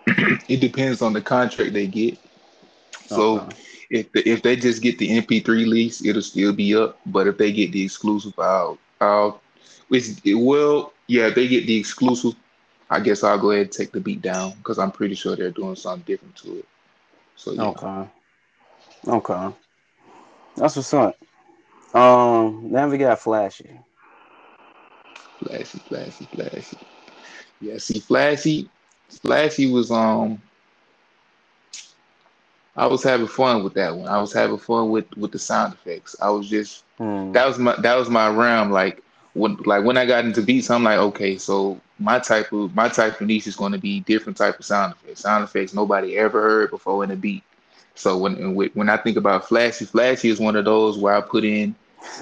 [0.49, 2.17] It depends on the contract they get.
[3.07, 3.47] So
[3.89, 6.99] if the, if they just get the MP3 lease, it'll still be up.
[7.05, 9.41] But if they get the exclusive, I'll I'll
[9.91, 11.27] it's, it will yeah.
[11.27, 12.33] If they get the exclusive,
[12.89, 15.51] I guess I'll go ahead and take the beat down because I'm pretty sure they're
[15.51, 16.65] doing something different to it.
[17.35, 17.69] So yeah.
[17.69, 18.09] Okay.
[19.07, 19.49] Okay.
[20.55, 21.15] That's what's up.
[21.93, 23.79] Um, then we got Flashy.
[25.39, 26.77] Flashy, flashy, flashy.
[27.59, 28.69] Yeah, see, flashy,
[29.09, 30.41] flashy was um.
[32.75, 34.07] I was having fun with that one.
[34.07, 36.15] I was having fun with with the sound effects.
[36.21, 37.31] I was just Hmm.
[37.33, 38.71] that was my that was my realm.
[38.71, 42.75] Like when like when I got into beats, I'm like, okay, so my type of
[42.75, 45.21] my type of niche is going to be different type of sound effects.
[45.21, 47.43] Sound effects nobody ever heard before in a beat.
[47.95, 51.43] So when when I think about flashy, flashy is one of those where I put
[51.43, 51.75] in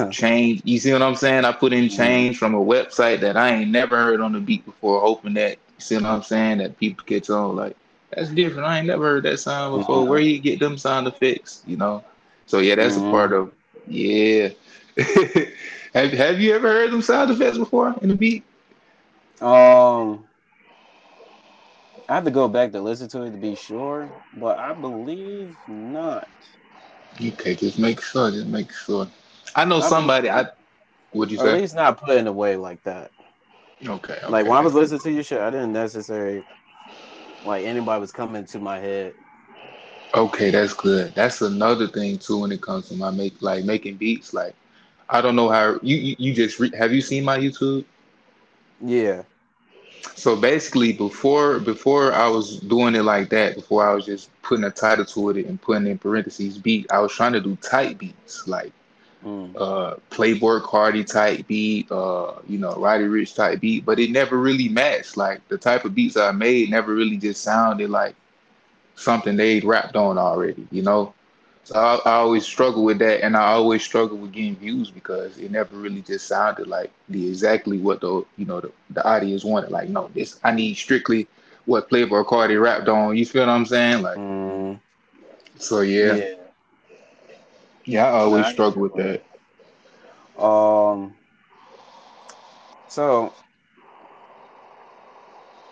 [0.10, 0.62] change.
[0.66, 1.46] You see what I'm saying?
[1.46, 1.96] I put in Mhm.
[1.96, 5.52] change from a website that I ain't never heard on the beat before, hoping that
[5.52, 7.56] you see what I'm saying that people catch on.
[7.56, 7.76] Like
[8.12, 8.68] that's different.
[8.68, 10.06] I ain't never heard that sound before.
[10.06, 10.08] Mhm.
[10.08, 11.64] Where you get them sound effects?
[11.66, 12.04] You know.
[12.46, 13.06] So yeah, that's Mhm.
[13.08, 13.52] a part of
[13.88, 14.50] yeah.
[15.94, 18.44] have Have you ever heard them sound effects before in the beat?
[19.42, 20.26] Um,
[22.10, 25.58] I have to go back to listen to it to be sure, but I believe
[25.68, 26.30] not.
[27.22, 28.32] Okay, just make sure.
[28.32, 29.08] Just make sure.
[29.56, 30.30] I know I somebody.
[30.30, 30.46] I
[31.14, 31.54] would you Or at say?
[31.54, 33.12] least not put in a way like that.
[33.88, 34.32] Okay, okay.
[34.32, 36.44] Like when I was listening to your shit, I didn't necessarily
[37.44, 39.16] like anybody was coming to my head.
[40.16, 41.14] Okay, that's good.
[41.16, 44.34] That's another thing too when it comes to my make like making beats.
[44.34, 44.56] Like
[45.10, 47.86] I don't know how you you, you just re, have you seen my YouTube?
[48.82, 49.24] Yeah.
[50.16, 54.66] So basically, before before I was doing it like that, before I was just putting
[54.66, 57.98] a title to it and putting in parentheses beat, I was trying to do tight
[57.98, 58.72] beats like
[59.26, 59.56] Mm.
[59.56, 64.38] uh Playboi Carti type beat, uh you know Roddy Ricch type beat, but it never
[64.38, 65.18] really matched.
[65.18, 68.16] Like the type of beats I made never really just sounded like
[68.96, 71.14] something they'd rapped on already, you know.
[71.64, 75.38] So I, I always struggle with that, and I always struggle with getting views because
[75.38, 79.44] it never really just sounded like the exactly what the you know the, the audience
[79.44, 79.72] wanted.
[79.72, 81.28] Like, no, this I need strictly
[81.66, 83.16] what Playboi Carti rapped on.
[83.18, 84.02] You feel what I'm saying?
[84.04, 84.80] Like, Mm.
[85.58, 86.22] so yeah,
[87.86, 88.08] yeah, Yeah.
[88.08, 89.24] I always I struggle with that.
[90.38, 91.16] Um.
[92.88, 93.34] So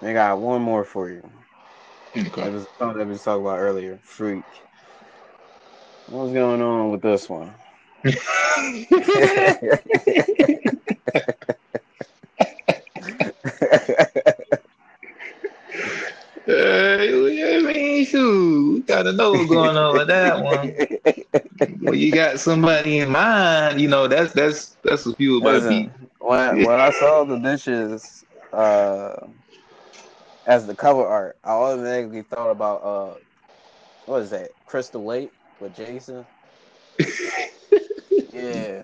[0.02, 1.30] I got one more for you.
[2.42, 2.52] It Okay.
[2.52, 4.00] was something that we talked about earlier.
[4.04, 4.67] Freak.
[6.10, 7.54] What's going on with this one?
[16.48, 20.74] Uh, I mean, shoot, gotta know what's going on with that one.
[21.82, 25.70] When you got somebody in mind, you know that's that's that's a few about Listen,
[25.70, 25.92] me.
[26.20, 29.28] when I, when I saw the dishes uh,
[30.46, 33.16] as the cover art, I automatically thought about uh,
[34.06, 34.52] what is that?
[34.68, 36.26] Crystal Lake with Jason.
[38.34, 38.84] Yeah,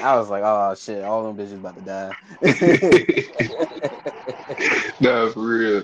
[0.00, 2.12] I was like, oh shit, all them bitches about to die.
[5.00, 5.82] nah, for real.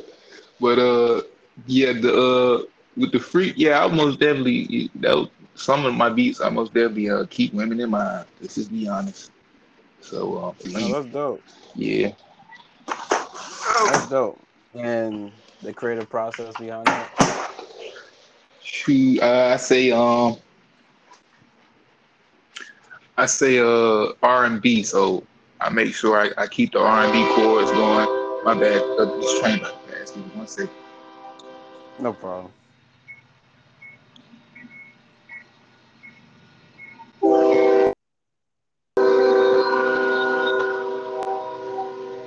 [0.60, 1.22] But uh,
[1.66, 2.62] yeah, the uh,
[2.96, 6.40] with the freak, yeah, I most definitely that was, some of my beats.
[6.40, 8.26] I most definitely uh keep women in mind.
[8.40, 9.32] Let's just be honest.
[10.00, 11.42] So uh, for No, that's dope.
[11.74, 12.12] yeah.
[12.86, 14.40] That's dope.
[14.74, 17.10] And the creative process behind that.
[18.70, 20.36] Shoot, uh, I say um,
[23.18, 24.84] I say uh R and B.
[24.84, 25.24] So
[25.60, 28.06] I make sure I, I keep the R and B chords going.
[28.44, 28.80] My bad.
[28.96, 30.14] Uh, this train about to pass.
[30.14, 30.70] Me one second.
[31.98, 32.52] No problem.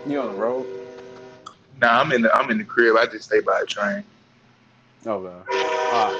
[0.05, 0.65] You on the road?
[1.79, 2.97] Nah, I'm in the I'm in the crib.
[2.97, 4.03] I just stay by a train.
[5.05, 5.82] Oh okay.
[5.95, 6.11] Ah,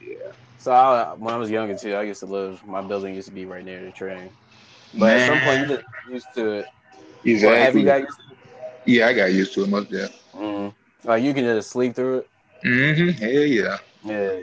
[0.00, 0.32] Yeah.
[0.58, 2.64] so I, when I was younger too, I used to live.
[2.66, 4.30] My building used to be right near the train.
[4.94, 6.66] But at some point, you get used to it.
[7.24, 7.48] exactly.
[7.48, 8.18] Or have you got used
[8.86, 9.98] yeah, I got used to it most yeah.
[9.98, 10.12] to it?
[10.34, 10.74] Mm.
[11.04, 12.30] Like you can just sleep through it.
[12.64, 13.10] Mm-hmm.
[13.10, 13.78] Hell yeah.
[14.04, 14.40] Yeah.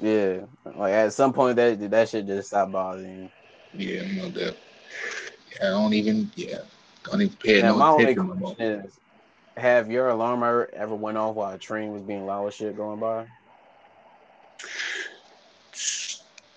[0.00, 0.40] Yeah.
[0.76, 3.30] Like at some point, that that shit just stop bothering you.
[3.74, 4.56] Yeah, no doubt.
[5.60, 6.58] Yeah, I don't even yeah.
[7.04, 8.54] Don't even pay Now, my no only attention no more.
[8.54, 9.00] question is,
[9.56, 13.00] have your alarm ever, ever went off while a train was being loud shit going
[13.00, 13.26] by?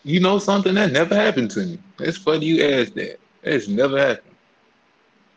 [0.04, 1.80] You know something that never happened to me.
[2.00, 3.20] It's funny you asked that.
[3.44, 4.36] It's never happened.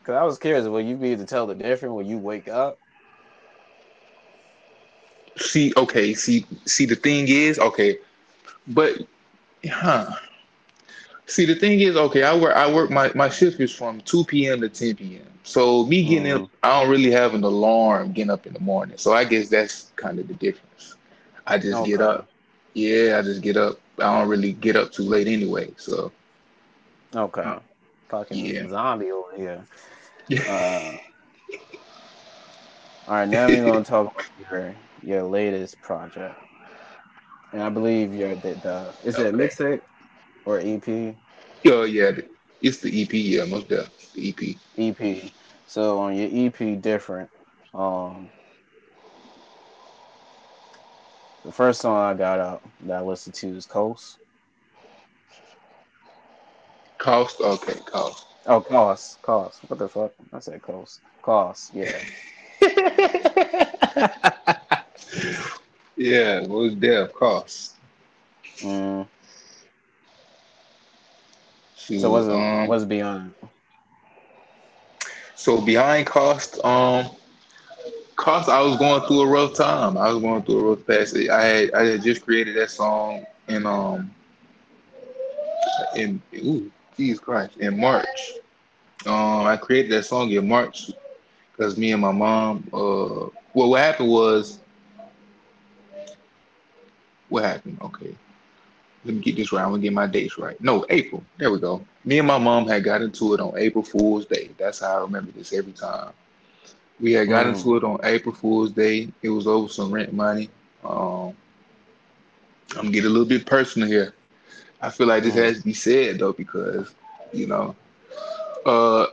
[0.05, 2.49] Cause I was curious, will you be able to tell the difference when you wake
[2.49, 2.81] up?
[5.39, 7.99] See, okay, see, see, the thing is, okay,
[8.69, 8.99] but,
[9.67, 10.15] huh?
[11.27, 12.91] See, the thing is, okay, I work, I work.
[12.91, 14.61] My my shift is from two p.m.
[14.61, 15.27] to ten p.m.
[15.45, 16.37] So me getting Mhm.
[16.45, 18.99] up, I don't really have an alarm getting up in the morning.
[18.99, 20.97] So I guess that's kind of the difference.
[21.47, 22.29] I just get up.
[22.75, 23.79] Yeah, I just get up.
[24.03, 25.73] I don't really get up too late anyway.
[25.79, 26.13] So
[27.15, 27.43] Okay.
[27.47, 27.63] Oh.
[28.09, 28.69] Fucking Yeah.
[28.69, 29.67] zombie over here.
[30.47, 30.99] Uh,
[33.09, 36.37] all right, now we're gonna talk about your your latest project,
[37.53, 39.37] and I believe you're the, the is it a Okay.
[39.37, 39.81] mixtape
[40.45, 41.17] or EP?
[41.67, 42.13] Oh yeah,
[42.61, 43.13] it's the EP.
[43.13, 44.59] Yeah, most definitely the EP.
[44.77, 45.33] EP.
[45.67, 47.31] So on your EP, different.
[47.75, 48.31] Um,
[51.45, 54.19] the first song I got out that I listened to is Coast.
[56.99, 58.27] Cost, okay, cost.
[58.47, 59.61] Oh, Cost, Cost.
[59.69, 60.13] What the fuck?
[60.33, 61.01] I said Coast.
[61.21, 61.73] Cost.
[61.75, 61.93] Yeah.
[65.97, 67.75] yeah, most definitely cost.
[68.59, 69.07] Mm.
[71.75, 73.35] So what's um, what's beyond?
[75.35, 77.11] So behind cost, um,
[78.23, 79.99] cost, I was going through a rough time.
[79.99, 81.15] I was going through a rough patch.
[81.29, 84.11] I had I had just created that song in um
[85.97, 88.07] in ooh Jesus Christ in March.
[89.07, 90.91] Um, I created that song in March
[91.51, 92.69] because me and my mom.
[92.73, 94.61] Uh, well, what happened was
[97.29, 97.79] what happened?
[97.83, 98.15] Okay,
[99.05, 99.65] let me get this right.
[99.65, 100.61] I'm gonna get my dates right.
[100.61, 101.25] No, April.
[101.39, 101.85] There we go.
[102.05, 104.51] Me and my mom had got into it on April Fool's Day.
[104.59, 106.13] That's how I remember this every time.
[107.03, 107.55] We had got Mm.
[107.55, 109.13] into it on April Fool's Day.
[109.23, 110.51] It was over some rent money.
[110.85, 111.35] Um,
[112.73, 114.15] I'm gonna get a little bit personal here.
[114.81, 115.37] I feel like this Mm.
[115.37, 116.95] has to be said though because
[117.33, 117.77] you know,
[118.67, 119.07] uh,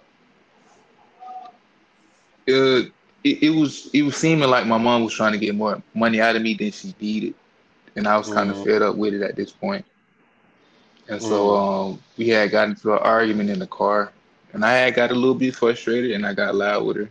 [2.48, 2.92] it,
[3.24, 6.22] it, it was it was seeming like my mom was trying to get more money
[6.22, 7.36] out of me than she needed,
[7.96, 8.60] and I was kind of Mhm.
[8.60, 9.86] fed up with it at this point.
[11.10, 14.12] And so um, we had gotten into an argument in the car,
[14.54, 17.10] and I had got a little bit frustrated, and I got loud with her,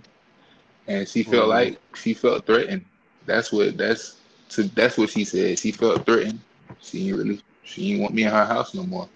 [0.89, 2.85] and she felt like she felt threatened.
[3.27, 4.21] That's what that's
[4.51, 5.59] to that's what she said.
[5.59, 6.41] She felt threatened.
[6.81, 9.09] She didn't really she didn't want me in her house no more.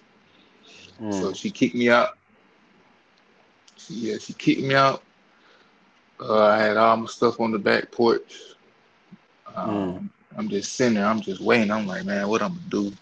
[1.09, 1.35] So Mm.
[1.35, 2.17] she kicked me out.
[3.77, 5.03] She, yeah, she kicked me out.
[6.21, 8.39] Uh, I had all my stuff on the back porch.
[9.55, 11.05] Um, I'm just sitting there.
[11.05, 11.71] I'm just waiting.
[11.71, 12.93] I'm like, man, what I'm gonna do?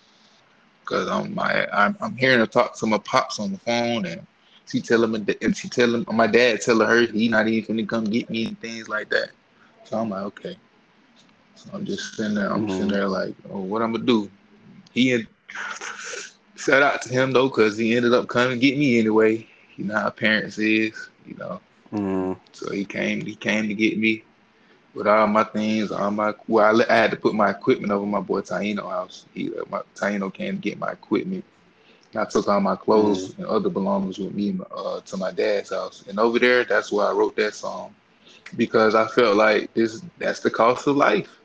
[0.86, 4.26] Cause I'm my I'm, I'm hearing her talk to my pops on the phone, and
[4.72, 8.06] she telling me and she telling my dad telling her he not even gonna come
[8.06, 9.30] get me and things like that.
[9.86, 10.58] So I'm like, okay.
[11.56, 12.52] So I'm just sitting there.
[12.52, 12.70] I'm Mhm.
[12.70, 14.30] sitting there like, oh, what I'm gonna do?
[14.94, 15.28] He and
[16.56, 19.48] shout out to him though, cause he ended up coming get me anyway.
[19.78, 21.62] You know how parents is, you know.
[21.92, 23.22] Mm, So he came.
[23.26, 24.24] He came to get me
[24.94, 26.34] with all my things, all my.
[26.48, 29.26] Well, I, I had to put my equipment over my boy Taino house.
[29.34, 31.46] He, my Taino came to get my equipment.
[32.16, 36.04] I took all my clothes and other belongings with me uh, to my dad's house.
[36.08, 37.94] And over there, that's where I wrote that song
[38.56, 40.02] because I felt like this.
[40.18, 41.40] That's the cost of life.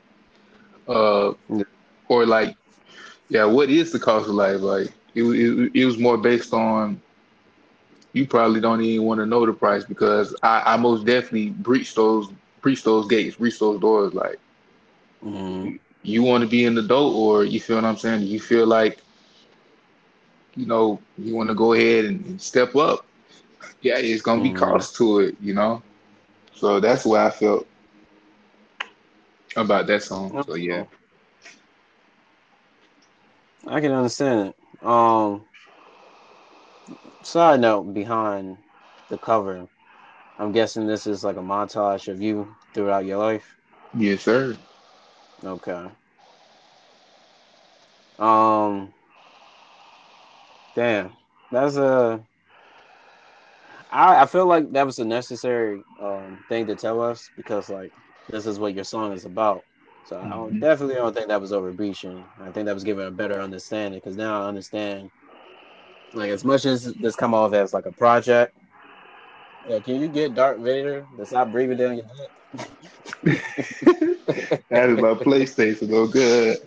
[0.87, 1.33] Uh,
[2.07, 2.55] or like,
[3.29, 4.61] yeah, what is the cost of life?
[4.61, 7.01] Like, it, it, it was more based on
[8.13, 11.95] you probably don't even want to know the price because I, I most definitely breached
[11.95, 12.29] those
[12.61, 14.13] breached those gates, breached those doors.
[14.13, 14.39] Like
[15.23, 18.23] mm, you want to be an adult, or you feel what I'm saying?
[18.23, 19.01] You feel like
[20.57, 23.05] you know you want to go ahead and, and step up.
[23.81, 24.51] Yeah, it's gonna be Mhm.
[24.51, 25.83] cost to it, you know.
[26.53, 27.67] So that's why I felt
[29.55, 30.35] about that song.
[30.39, 30.85] So yeah,
[33.67, 34.85] I can understand it.
[34.85, 35.45] Um,
[37.23, 38.57] side note behind
[39.09, 39.67] the cover,
[40.37, 43.55] I'm guessing this is like a montage of you throughout your life.
[43.93, 44.57] yes, sir.
[45.43, 45.91] Okay.
[48.19, 48.93] Um.
[50.77, 51.11] Damn,
[51.51, 52.23] that's a.
[53.91, 57.93] I I feel like that was a necessary um thing to tell us because like
[58.29, 59.65] this is what your song is about.
[60.05, 60.61] So I don't, Mhm.
[60.61, 62.25] definitely don't think that was overreaching.
[62.41, 65.11] I think that was giving a better understanding because now I understand.
[66.13, 68.53] Like as much as this come off as like a project.
[69.67, 72.31] Yeah, can you get Darth Vader to stop breathing down your neck?
[74.69, 75.91] That is my PlayStation.
[75.93, 76.57] Oh, good.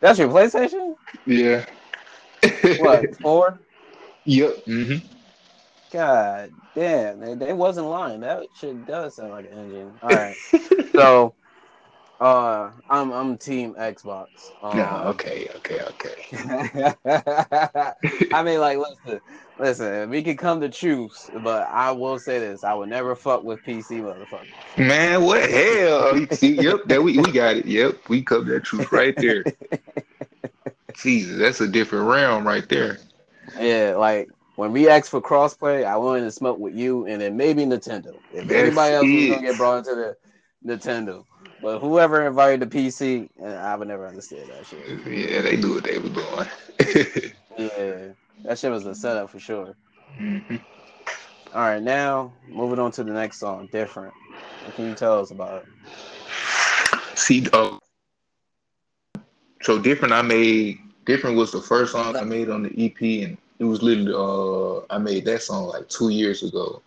[0.00, 0.96] That's your PlayStation?
[1.26, 1.66] Yeah.
[2.76, 3.62] What four?
[4.24, 4.64] yep.
[4.66, 4.96] hmm
[5.92, 8.20] God damn, they, they wasn't lying.
[8.20, 9.98] That shit does sound like an engine.
[10.02, 10.36] All right,
[10.96, 11.34] so
[12.20, 14.52] uh, I'm I'm Team Xbox.
[14.62, 15.08] Um, Yeah.
[15.08, 15.48] Okay.
[15.56, 15.80] Okay.
[15.82, 16.14] Okay.
[16.34, 17.96] I
[18.44, 19.20] mean, like, listen,
[19.58, 20.10] listen.
[20.10, 23.64] We can come to truths, but I will say this: I would never fuck with
[23.64, 24.50] PC motherfuckers.
[24.78, 26.26] Man, what hell?
[26.32, 27.66] See, yep, that we, we got it.
[27.66, 29.46] Yep, we covered that truth right there.
[31.02, 32.98] Jesus, that's a different realm right there.
[33.58, 37.36] Yeah, like when we asked for crossplay, I wanted to smoke with you and then
[37.36, 38.14] maybe Nintendo.
[38.32, 40.16] If That's anybody else was gonna get brought into the
[40.66, 41.24] Nintendo,
[41.60, 45.00] but whoever invited the PC, I would never understand that shit.
[45.06, 47.32] Yeah, they knew what they were doing.
[47.58, 48.08] Yeah,
[48.44, 49.76] that shit was a setup for sure.
[50.18, 50.60] Mhm.
[51.54, 54.14] All right, now moving on to the next song, different.
[54.64, 57.18] What can you tell us about it?
[57.18, 57.76] See, uh,
[59.60, 60.14] so different.
[60.14, 63.82] I made different was the first song I made on the EP, and it was
[63.82, 66.82] literally uh I made that song like two years ago,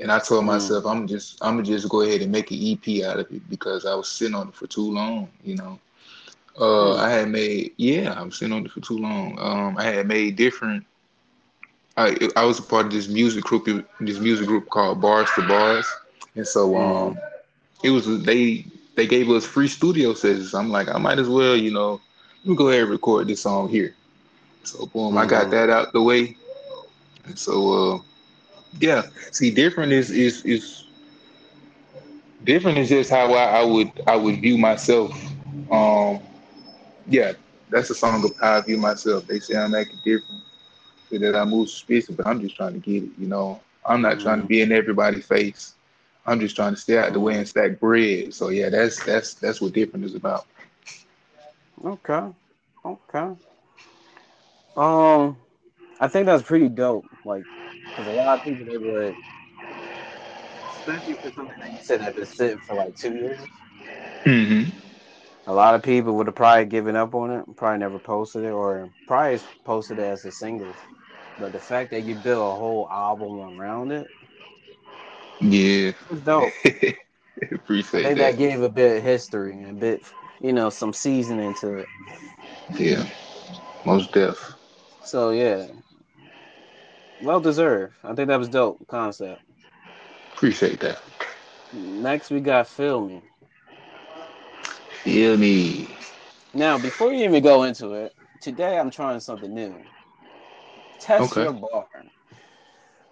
[0.00, 0.46] and I told Mm.
[0.46, 3.48] myself I'm just I'm gonna just go ahead and make an EP out of it
[3.48, 5.78] because I was sitting on it for too long, you know.
[6.58, 6.98] Uh, Mm.
[6.98, 9.38] I had made yeah, I'm sitting on it for too long.
[9.38, 10.84] Um, I had made different.
[11.96, 13.66] I I was a part of this music group,
[14.00, 15.86] this music group called Bars to Bars,
[16.34, 17.08] and so Mm.
[17.08, 17.18] um,
[17.82, 20.54] it was they they gave us free studio sessions.
[20.54, 22.00] I'm like, I might as well, you know,
[22.44, 23.94] let me go ahead and record this song here.
[24.64, 26.36] So boom, I got that out the way,
[27.34, 27.98] so uh,
[28.80, 29.02] yeah.
[29.32, 30.84] See, different is is is
[32.44, 35.12] different is just how I, I would I would view myself.
[35.70, 36.20] Um,
[37.08, 37.32] yeah,
[37.70, 39.26] that's a song of how I view myself.
[39.26, 40.42] They say I'm acting different,
[41.10, 43.10] say that I move suspicious, but I'm just trying to get it.
[43.18, 45.74] You know, I'm not trying to be in everybody's face.
[46.26, 48.34] I'm just trying to stay out the way and stack bread.
[48.34, 50.46] So yeah, that's that's that's what different is about.
[51.84, 52.32] Okay,
[52.84, 53.34] okay.
[54.76, 55.36] Um,
[56.00, 57.06] I think that's pretty dope.
[57.24, 57.44] Like,
[57.84, 59.16] because a lot of people they would,
[60.68, 63.48] especially for something that you said that been sitting for like two years.
[64.26, 64.78] Mm-hmm.
[65.46, 68.50] A lot of people would have probably given up on it, probably never posted it,
[68.50, 70.76] or probably posted it as a single.
[71.38, 74.08] But the fact that you built a whole album around it
[75.40, 76.58] Yeah, was dope.
[76.66, 76.94] I
[77.52, 78.34] appreciate think that.
[78.34, 80.02] that gave a bit of history and a bit,
[80.40, 81.90] you know, some seasoning to it.
[82.78, 83.04] Yeah,
[83.84, 84.54] most deaf.
[85.02, 85.68] So yeah,
[87.20, 87.94] well deserved.
[88.04, 89.42] I think that was dope concept.
[90.32, 91.02] Appreciate that.
[91.72, 93.22] Next, we got Feel Me.
[95.04, 95.88] Feel me.
[96.54, 99.84] Now, before you even go into it, today I'm trying something new.
[101.00, 101.42] Test Okay.
[101.42, 101.88] your bar.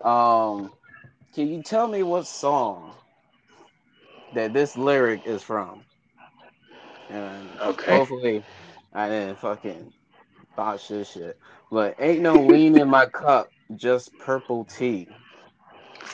[0.02, 0.72] Um,
[1.34, 2.94] can you tell me what song
[4.32, 5.85] that this lyric is from?
[7.10, 7.86] And Okay.
[7.96, 8.42] hopefully,
[8.92, 9.92] I didn't fucking
[10.56, 11.38] botch this shit.
[11.70, 15.08] But ain't no lean in my cup, just purple tea.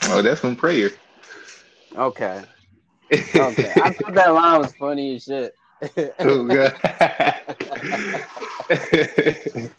[0.05, 0.91] Oh, that's from prayer.
[1.97, 2.43] Okay.
[3.37, 5.55] Okay, I thought that line was funny as shit.
[6.25, 6.81] oh god.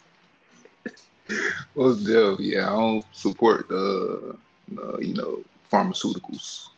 [1.74, 2.38] What's up?
[2.40, 4.36] Yeah, I don't support the,
[4.78, 6.68] uh, you know, pharmaceuticals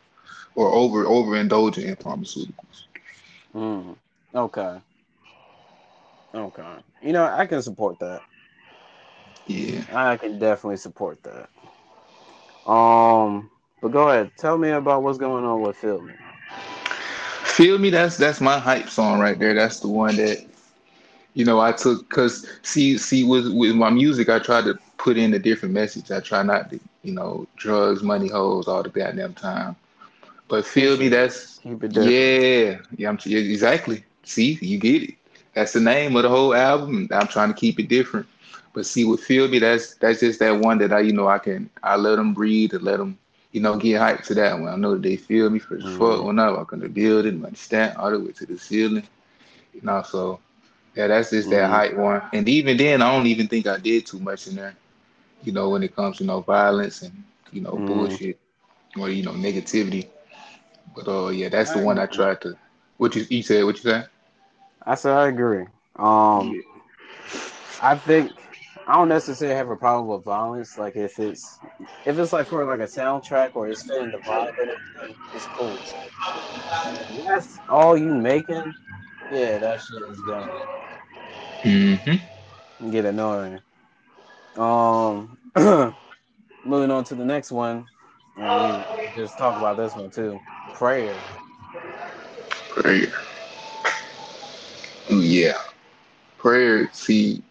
[0.55, 2.85] or over overindulging in pharmaceuticals.
[3.55, 3.97] Mm,
[4.37, 4.81] okay.
[6.35, 6.77] Okay.
[7.03, 8.23] You know, I can support that.
[9.47, 9.83] Yeah.
[9.93, 11.49] I can definitely support that.
[12.71, 14.33] Um, but go ahead.
[14.37, 16.15] Tell me about what's going on with Feel Me.
[17.45, 17.91] Feel me?
[17.91, 19.55] That's that's my hype song right there.
[19.55, 20.45] That's the one that
[21.35, 25.17] you know I took because see see with with my music I try to put
[25.17, 26.11] in a different message.
[26.11, 29.77] I try not to you know drugs, money, hoes all the goddamn time.
[30.49, 31.09] But feel me?
[31.09, 32.15] That's Keep it different.
[32.15, 34.05] yeah yeah I'm, yeah, exactly.
[34.27, 35.15] See you get it.
[35.55, 37.09] That's the name of the whole album.
[37.13, 38.27] I'm trying to keep it different.
[38.75, 41.39] But see with feel me that's that's just that one that I you know I
[41.39, 43.19] can I let them breathe and let them
[43.53, 44.69] you know, get hyped to that one.
[44.71, 46.23] I know that they feel me for the Mhm.
[46.23, 49.05] fuck when I walk in the building, my stand all the way to the ceiling.
[49.75, 50.41] You know, so
[50.97, 51.71] yeah, that's just that Mhm.
[51.71, 52.23] hype one.
[52.33, 54.77] And even then, I don't even think I did too much in there.
[55.43, 57.87] You know, when it comes to you know violence and you know Mhm.
[57.87, 58.39] bullshit
[58.99, 60.09] or you know negativity.
[60.95, 62.57] But uh, yeah, that's the I one I tried to.
[62.99, 63.65] What you you said?
[63.65, 64.09] What you said?
[64.87, 65.67] I said I agree.
[65.99, 66.59] Um,
[67.81, 68.35] I think
[68.87, 70.79] I don't necessarily have a problem with violence.
[70.79, 71.61] Like if it's
[72.07, 74.53] if it's like for like a soundtrack or it's fitting the vibe
[75.33, 75.79] it's cool.
[77.27, 78.75] That's all you making,
[79.31, 80.67] yeah, that shit is gonna
[81.65, 82.17] Mm-hmm.
[82.91, 83.61] get annoying.
[84.57, 85.39] Um,
[86.65, 87.89] moving on to the next one,
[88.37, 90.43] and we just talk about this one too.
[90.75, 91.27] Prayer.
[92.71, 93.26] Prayer.
[95.11, 95.59] Yeah.
[96.39, 96.89] Prayer.
[96.93, 97.43] See,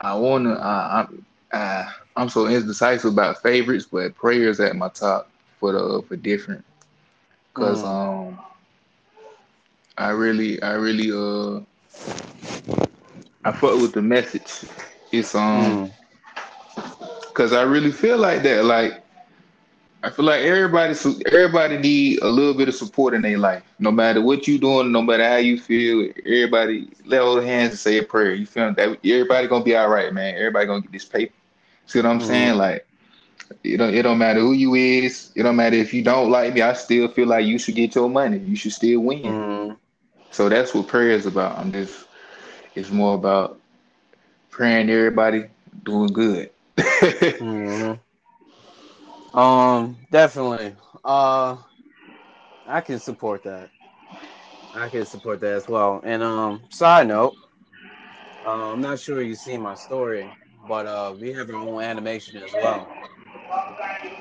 [0.00, 0.54] I wanna.
[0.54, 1.06] I,
[1.52, 6.02] I, I, I'm so indecisive about favorites, but prayer is at my top for the
[6.08, 6.64] for different.
[7.54, 8.38] Cause Mm, um,
[9.98, 11.60] I really, I really uh,
[13.44, 14.64] I fuck with the message.
[15.12, 15.92] It's um, mm,
[17.34, 18.64] cause I really feel like that.
[18.64, 19.05] Like
[20.06, 20.94] I feel like everybody,
[21.32, 23.64] everybody need a little bit of support in their life.
[23.80, 27.78] No matter what you doing, no matter how you feel, everybody let hold hands and
[27.80, 28.32] say a prayer.
[28.32, 28.98] You feel that?
[29.04, 30.36] Everybody gonna be all right, man.
[30.36, 31.34] Everybody gonna get this paper.
[31.86, 32.56] See what I'm mm, saying?
[32.56, 32.86] Like
[33.64, 35.32] it don't, it don't matter who you is.
[35.34, 36.62] It don't matter if you don't like me.
[36.62, 38.38] I still feel like you should get your money.
[38.38, 39.36] You should still win.
[39.36, 39.76] mm,
[40.30, 41.58] So that's what prayer is about.
[41.58, 42.06] I'm just,
[42.76, 43.58] it's more about
[44.50, 45.46] praying everybody
[45.84, 46.50] doing good.
[47.40, 48.00] mm.
[49.36, 50.76] Um, definitely.
[51.04, 51.58] Uh,
[52.66, 53.70] I can support that.
[54.74, 56.00] I can support that as well.
[56.04, 57.36] And um, side note,
[58.46, 60.34] uh, I'm not sure you see my story,
[60.64, 62.90] but uh, we have our own animation as well.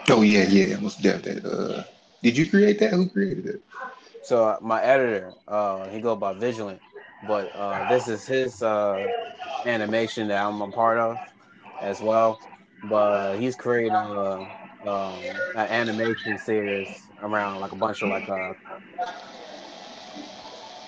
[0.09, 1.49] oh yeah, yeah, most definitely.
[1.49, 1.83] Uh,
[2.23, 2.93] did you create that?
[2.93, 3.61] Who created it?
[4.21, 6.81] So uh, my editor, uh, he go by Vigilant,
[7.21, 9.09] but uh, this is his uh
[9.65, 11.21] animation that I'm a part of
[11.79, 12.41] as well.
[12.83, 14.47] But he's creating a
[14.85, 18.53] um an animation series around like a bunch of like uh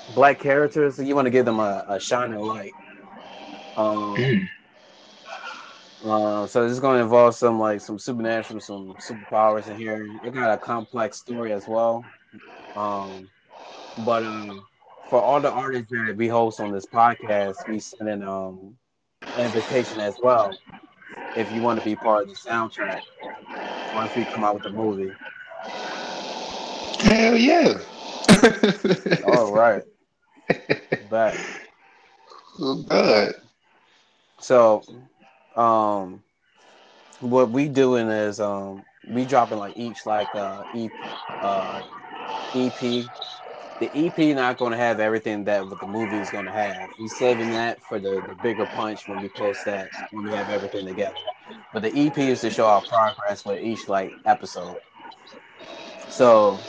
[0.07, 0.95] black characters.
[0.95, 2.73] So you want to give them a, a shining light.
[3.75, 4.49] Um,
[6.05, 10.05] uh, so this is going to involve some like some supernatural, some superpowers in here.
[10.23, 12.05] It got a complex story as well.
[12.75, 13.29] Um,
[13.97, 14.65] but um,
[15.09, 18.77] for all the artists that we host on this podcast, we send in um
[19.35, 20.57] an invitation as well.
[21.35, 23.01] If you want to be part of the soundtrack
[23.93, 25.11] once we come out with the movie.
[26.99, 27.79] Hell yeah.
[29.25, 29.83] All right,
[32.59, 33.33] oh God.
[34.39, 34.83] So,
[35.55, 36.23] um,
[37.19, 40.93] what we doing is um we dropping like each like uh EP
[41.41, 41.81] uh
[42.55, 43.05] EP.
[43.79, 46.89] The EP not gonna have everything that the movie is gonna have.
[46.97, 50.49] We saving that for the, the bigger punch when we post that when we have
[50.49, 51.15] everything together.
[51.71, 54.79] But the EP is to show our progress with each like episode.
[56.07, 56.59] So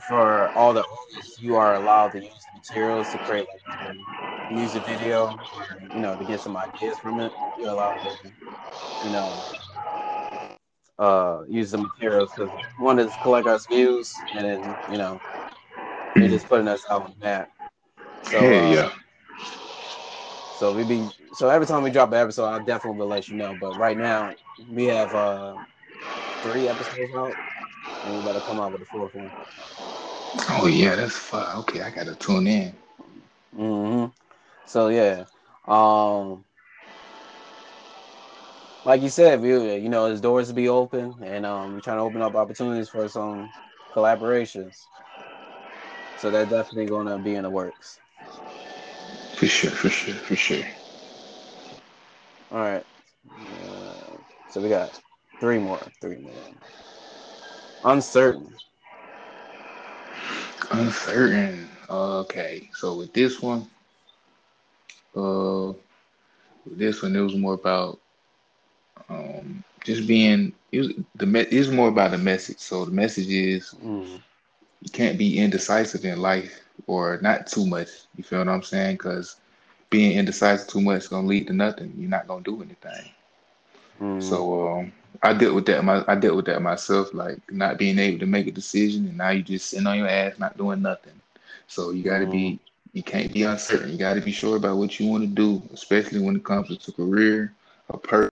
[0.00, 4.52] for all the artists, you are allowed to use the materials to create like a
[4.52, 7.32] music video or you know to get some ideas from it.
[7.56, 8.32] You're allowed to
[9.00, 9.44] you know
[10.98, 15.20] uh use the materials because one is collect us views and then you know
[16.18, 17.50] they're just putting us out on that.
[18.22, 18.90] So Hell uh yeah.
[20.50, 23.36] so we be so every time we drop an episode, I'll definitely will let you
[23.36, 23.54] know.
[23.54, 25.58] But right now we have uh
[26.42, 27.38] three episodes out
[28.02, 29.32] and we better come out with the fourth one.
[30.50, 31.58] Oh yeah, that's fun.
[31.58, 32.74] Okay, I gotta tune in.
[33.54, 34.06] hmm
[34.64, 35.26] So yeah.
[35.66, 36.44] Um
[38.84, 41.98] like you said, we you know, his doors to be open and um we're trying
[41.98, 43.52] to open up opportunities for some
[43.94, 44.88] collaborations.
[46.20, 47.98] So they're definitely gonna be in the works.
[49.34, 50.64] For sure, for sure, for sure.
[52.50, 52.84] All right.
[53.30, 54.16] Uh,
[54.50, 55.00] so we got
[55.40, 55.80] three more.
[56.00, 56.34] Three more.
[57.84, 58.54] Uncertain.
[60.70, 61.68] Uncertain.
[61.88, 63.66] Okay, so with this one,
[65.16, 65.72] uh,
[66.66, 67.98] with this one, it was more about
[69.08, 70.52] um just being.
[70.72, 72.58] It was the it was more about the message.
[72.58, 74.20] So the message is Mm.
[74.80, 77.88] You can't be indecisive in life or not too much.
[78.16, 78.96] You feel what I'm saying?
[78.96, 79.36] Because
[79.90, 81.92] being indecisive too much is gonna lead to nothing.
[81.96, 83.10] You're not gonna do anything.
[84.00, 84.40] Mm.
[84.40, 85.84] So um, I dealt with that.
[85.84, 89.16] My I dealt with that myself, like not being able to make a decision, and
[89.18, 91.20] now you just sitting on your ass, not doing nothing.
[91.66, 92.58] So you got to be,
[92.92, 93.90] you can't be uncertain.
[93.90, 96.76] You got to be sure about what you want to do, especially when it comes
[96.76, 97.52] to career,
[97.88, 98.28] a per,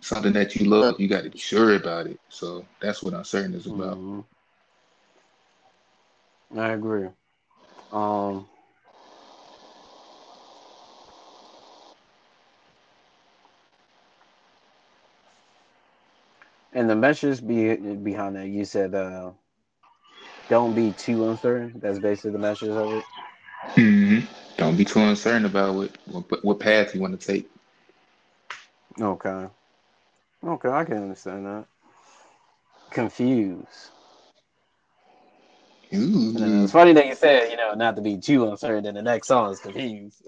[0.00, 0.98] something that you love.
[1.00, 2.18] You got to be sure about it.
[2.28, 4.00] So that's what uncertain is about.
[4.00, 4.24] Mhm.
[6.56, 7.08] I agree.
[7.92, 8.48] Um,
[16.72, 19.32] and the message be, behind that, you said, uh,
[20.48, 21.80] don't be too uncertain.
[21.80, 23.04] That's basically the message of it.
[23.74, 24.20] hmm
[24.58, 27.50] Don't be too uncertain about what what, what path you want to take.
[29.00, 29.48] Okay.
[30.44, 31.66] Okay, I can understand that.
[32.90, 33.92] Confused.
[35.96, 39.28] It's funny that you said, you know, not to be too uncertain, and the next
[39.28, 40.22] song is confused.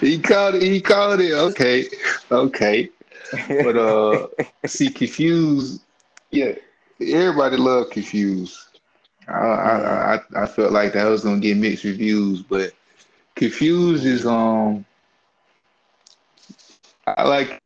[0.00, 0.62] he called it.
[0.62, 1.32] He called it.
[1.32, 1.86] Okay,
[2.30, 2.88] okay.
[3.48, 4.28] But uh,
[4.66, 5.82] see, confused.
[6.30, 6.52] Yeah,
[7.00, 8.58] everybody loved confused.
[9.28, 12.72] I, I I I felt like that was gonna get mixed reviews, but
[13.34, 14.84] confused is um.
[17.06, 17.60] I like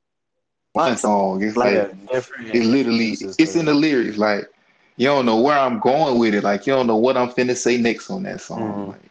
[0.72, 1.42] one song.
[1.42, 4.18] It's like Yeah, different it literally it's in the lyrics.
[4.18, 4.48] Like
[4.96, 6.44] you don't know where I'm going with it.
[6.44, 8.86] Like you don't know what I'm finna say next on that song.
[8.86, 8.88] Mhm.
[8.88, 9.10] Like,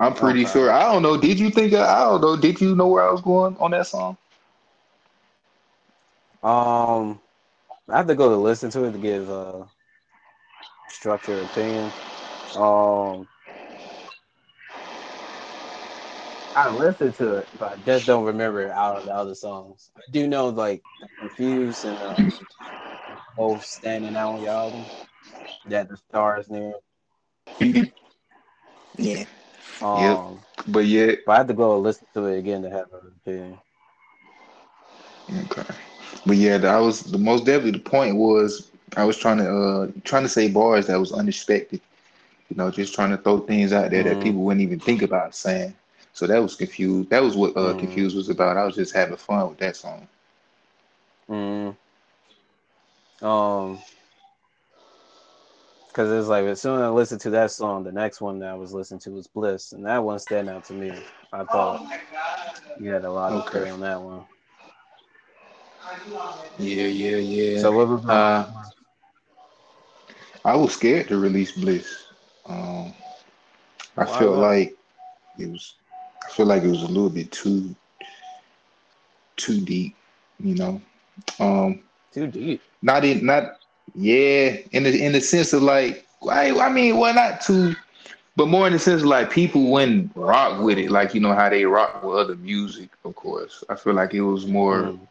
[0.00, 0.46] I'm pretty Okay.
[0.46, 0.70] sure.
[0.70, 1.16] I don't know.
[1.16, 1.74] Did you think?
[1.74, 2.36] I don't know.
[2.36, 4.16] Did you know where I was going on that song?
[6.42, 7.20] Um,
[7.88, 9.68] I have to go to listen to it to give a
[10.88, 11.94] structured opinion.
[12.54, 13.28] Um,
[16.54, 19.90] I listened to it, but I just don't remember it out of the other songs.
[19.96, 20.82] I do know like
[21.18, 22.16] confused and uh,
[23.36, 24.90] both standing out on your album.
[25.66, 26.74] That the stars near.
[28.96, 29.24] Yeah.
[29.80, 31.12] Um, But yeah.
[31.24, 33.60] but I have to go listen to it again to have an opinion.
[35.44, 35.74] okay.
[36.26, 39.88] But yeah, I was the most definitely the point was I was trying to uh
[40.04, 41.80] trying to say bars that was unexpected.
[42.50, 44.20] You know, just trying to throw things out there that Mhm.
[44.20, 45.74] people wouldn't even think about saying.
[46.12, 47.10] So that was confused.
[47.10, 47.74] That was what uh Mhm.
[47.74, 48.56] confused was about.
[48.56, 50.08] I was just having fun with that song.
[51.28, 51.76] Mm.
[53.22, 53.78] Um,
[55.88, 58.50] because it's like as soon as I listened to that song, the next one that
[58.50, 61.04] I was listening to was Bliss, and that one stand out to me.
[61.32, 61.80] I thought
[62.78, 63.58] you had a lot to Okay.
[63.58, 64.24] say on that one.
[66.58, 67.58] Yeah, yeah, yeah.
[67.58, 68.46] So what was uh
[70.44, 72.06] I was scared to release Bliss.
[72.46, 72.92] Um
[73.96, 74.38] I Why felt that?
[74.38, 74.76] like
[75.38, 75.74] it was
[76.26, 77.74] I feel like it was a little bit too
[79.36, 79.96] too deep,
[80.38, 80.80] you know.
[81.40, 82.62] Um too deep?
[82.82, 83.44] not in not
[83.94, 87.74] yeah, in the in the sense of like I I mean well not too
[88.36, 91.34] but more in the sense of like people wouldn't rock with it, like you know
[91.34, 93.62] how they rock with other music, of course.
[93.68, 95.08] I feel like it was more Mm.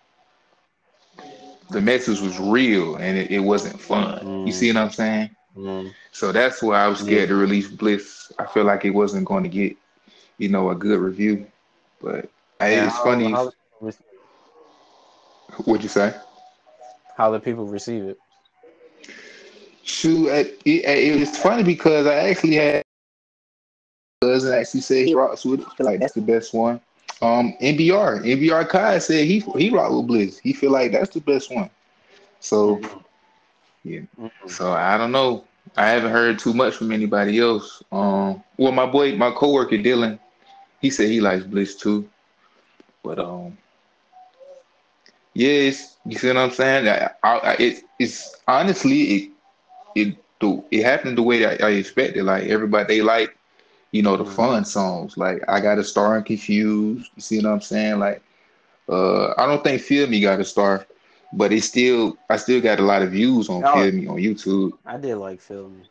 [1.70, 4.22] the message was real and it, it wasn't fun.
[4.44, 4.54] You Mm.
[4.54, 5.30] see what I'm saying?
[5.56, 5.94] Mm.
[6.12, 8.32] So that's why I was scared to release Bliss.
[8.40, 9.76] I feel like it wasn't going to get,
[10.42, 11.46] you know, a good review.
[12.02, 12.30] But
[12.60, 13.32] hey, And it's how, funny.
[13.32, 14.06] How, the people receive
[15.50, 15.68] it?
[15.68, 16.16] What'd you say?
[17.16, 18.18] how the people receive it?
[19.84, 22.82] Shoot, it, it, it's funny because I actually had
[24.24, 25.68] cousin actually say he rocks with it.
[25.84, 26.80] Like that's the best one.
[27.22, 30.40] Um, NBR, NBR Kai said he he rocked with Bliss.
[30.40, 31.70] He feel like that's the best one.
[32.40, 32.82] So
[33.84, 34.02] yeah.
[34.20, 34.32] Mm.
[34.48, 35.46] So I don't know.
[35.78, 37.84] I haven't heard too much from anybody else.
[37.92, 40.20] Um, well, my boy, my coworker Dylan,
[40.82, 42.10] he said he likes Bliss too.
[43.04, 43.58] But um,
[45.34, 46.88] yes, you see what I'm saying?
[46.88, 49.32] I, I, I- it, it's honestly it
[49.96, 52.24] it the- it happened the way that I expected.
[52.24, 53.38] Like everybody, they like
[53.92, 54.26] you know the Mhm.
[54.26, 55.18] fun songs.
[55.18, 57.12] Like I got a star and confused.
[57.16, 58.00] You see what I'm saying?
[58.00, 58.22] Like
[58.90, 60.86] uh, I don't think Feel Me got a star,
[61.34, 63.66] but it still I still got a lot of views on Oh.
[63.66, 64.72] Feel Me on YouTube.
[64.86, 65.86] I did like film.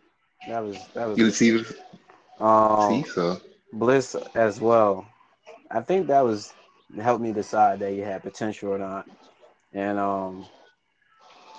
[0.47, 1.64] That was that was You see,
[2.41, 3.41] um see, so
[3.73, 5.07] Bliss as well.
[5.71, 6.53] I think that was
[7.01, 9.07] helped me decide that you had potential or not.
[9.73, 10.47] And um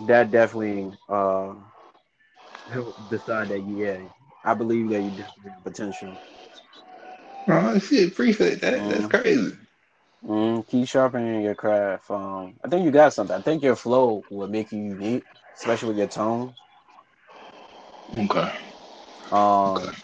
[0.01, 1.53] that definitely uh
[2.71, 3.99] help decide that yeah,
[4.43, 6.17] I believe that you definitely have potential.
[7.47, 8.87] Oh shit, appreciate that.
[8.87, 9.07] That's Mhm.
[9.07, 9.57] crazy.
[10.25, 12.09] Mm, keep sharpening your craft.
[12.11, 13.35] Um, I think you got something.
[13.35, 16.55] I think your flow will make you unique, especially with your tone.
[18.17, 18.51] Okay.
[19.31, 19.97] Um, Okay.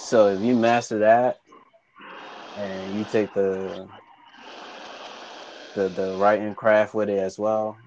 [0.00, 1.40] So if you master that,
[2.56, 3.88] and you take the
[5.74, 7.78] the the writing craft with it as well.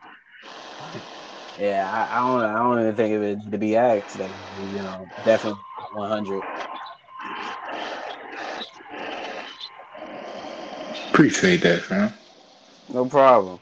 [1.58, 4.82] Yeah, I, I don't I don't even think of it to be asked that you
[4.82, 6.44] know definitely 100.
[11.10, 12.14] Appreciate that, fam.
[12.90, 13.60] No problem.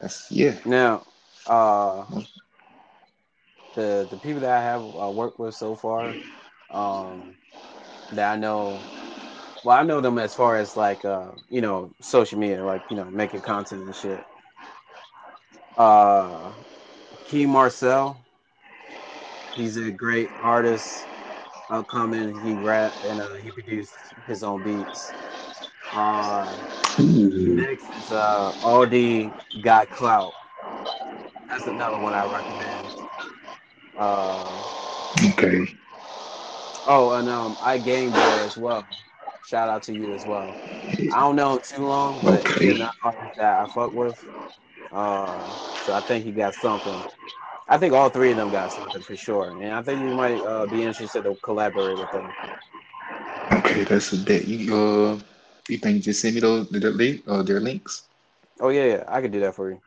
[0.00, 0.54] that's yeah.
[0.64, 1.02] Now,
[1.46, 2.04] uh,
[3.74, 6.18] the the people that I have uh, worked with so far,
[6.70, 7.36] um,
[8.12, 8.82] that I know,
[9.64, 12.96] well, I know them as far as like uh, you know, social media, like you
[12.96, 14.24] know, making content and shit.
[15.76, 16.52] Uh,
[17.24, 18.25] Key Marcel,
[19.56, 21.08] he's a great artist,
[21.70, 22.40] upcoming.
[22.40, 25.16] He rap and uh, he produced his own beats.
[25.92, 26.56] Uh,
[27.46, 30.34] Next is uh Aldi Got Clout.
[31.48, 32.94] That's another one I recommend.
[33.96, 34.62] Uh
[35.24, 35.78] Okay.
[36.86, 38.88] oh and um I Game Boy as well.
[39.42, 40.58] Shout out to you as well.
[41.10, 42.68] I don't know too long, but Okay.
[42.68, 44.24] he's an artist that I fuck with.
[44.90, 47.04] Uh so I think he got something.
[47.68, 49.50] I think all three of them got something for sure.
[49.50, 52.34] And I think you might uh, be interested to collaborate with them.
[53.52, 54.46] Okay, that's a bet.
[54.46, 55.18] You uh,
[55.68, 58.08] you think you just send me those the link uh, their links?
[58.60, 59.80] Oh yeah, yeah, I could do that for you.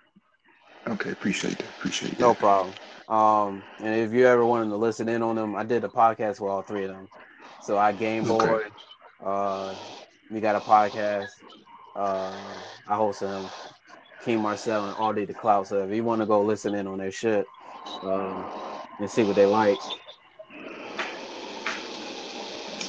[0.88, 1.70] Okay, appreciate that.
[1.70, 2.18] Appreciate that.
[2.18, 2.76] No problem.
[3.08, 6.40] Um, and if you ever wanted to listen in on them, I did a podcast
[6.40, 7.10] with all three of them.
[7.60, 8.70] So I Game Boy, Okay.
[9.24, 9.76] uh,
[10.30, 11.32] we got a podcast.
[11.96, 13.52] Uh, I host them,
[14.20, 15.68] King Marcel and Aldi the Cloud.
[15.68, 17.50] So if you want to go listen in on their shit,
[18.04, 18.50] um,
[19.00, 19.82] and see what they like,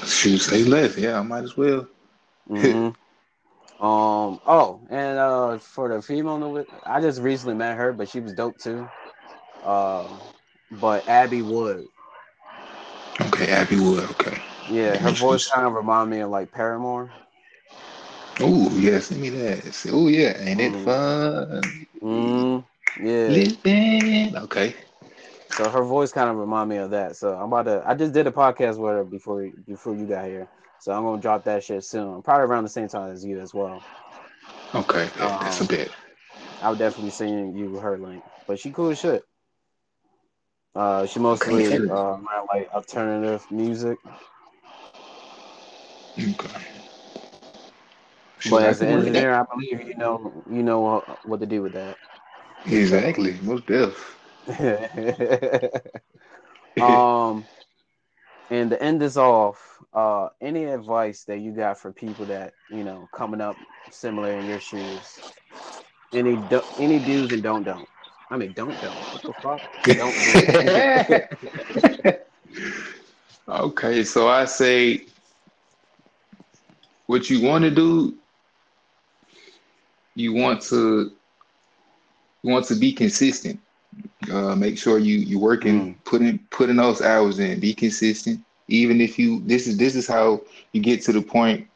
[0.06, 0.96] Shoot, say less.
[0.96, 1.86] Yeah, I might as well.
[2.48, 2.88] hmm
[3.80, 4.40] Um.
[4.46, 8.58] Oh, and uh, for the female, I just recently met her, but she was dope
[8.58, 8.90] too.
[9.62, 10.18] Uh,
[10.70, 11.88] but Abby Wood,
[13.20, 14.04] Okay, Abby Wood.
[14.10, 14.38] Okay.
[14.66, 17.12] yeah, her voice kind of remind me of like Paramore.
[18.40, 19.86] Oh yeah, send me that.
[19.92, 20.90] Oh yeah, ain't it Mm.
[20.90, 21.86] fun?
[22.02, 22.64] Mm,
[22.96, 23.40] yeah.
[23.40, 24.36] Living.
[24.36, 24.74] Okay.
[25.52, 27.16] So her voice kind of remind me of that.
[27.16, 27.82] So I'm about to.
[27.86, 30.48] I just did a podcast with her before before you got here.
[30.78, 32.22] So I'm gonna drop that shit soon.
[32.22, 33.82] Probably around the same time as you as well.
[34.74, 35.90] Okay, yeah, that's a bit.
[36.62, 38.22] I would definitely send you her link.
[38.46, 39.24] But she cool as shit.
[40.74, 41.88] Uh, she mostly Okay.
[41.90, 42.16] uh,
[42.52, 43.98] like alternative music.
[46.18, 46.60] Okay.
[48.38, 51.62] Shoot, But as an engineer, I believe you know you know what, what to do
[51.62, 51.96] with that.
[52.66, 53.32] Exactly.
[53.42, 54.19] Most def.
[56.80, 57.46] um,
[58.50, 62.84] and to end this off, uh, any advice that you got for people that you
[62.84, 63.60] know coming up
[63.90, 65.22] similar in your shoes?
[66.12, 67.88] Any do- any do's and don't don't.
[68.30, 69.04] I mean, don't don't.
[69.10, 69.68] What the fuck?
[69.84, 70.14] Don't
[72.08, 72.12] do.
[73.48, 75.06] okay, so I say
[77.06, 78.16] what you want to do,
[80.14, 81.12] you want to
[82.42, 83.60] you want to be consistent.
[84.28, 87.58] Uh, make sure you you working, putting putting those hours in.
[87.60, 88.40] Be consistent.
[88.68, 90.40] Even if you this is this is how
[90.72, 91.66] you get to the point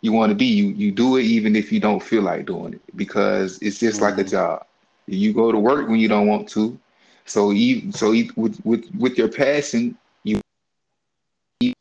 [0.00, 0.46] you want to be.
[0.46, 4.00] You you do it even if you don't feel like doing it because it's just
[4.00, 4.30] like a Mhm.
[4.30, 4.64] job.
[5.06, 6.78] You go to work when you don't want to.
[7.24, 10.40] So even so e- with with with your passion, you
[11.60, 11.72] you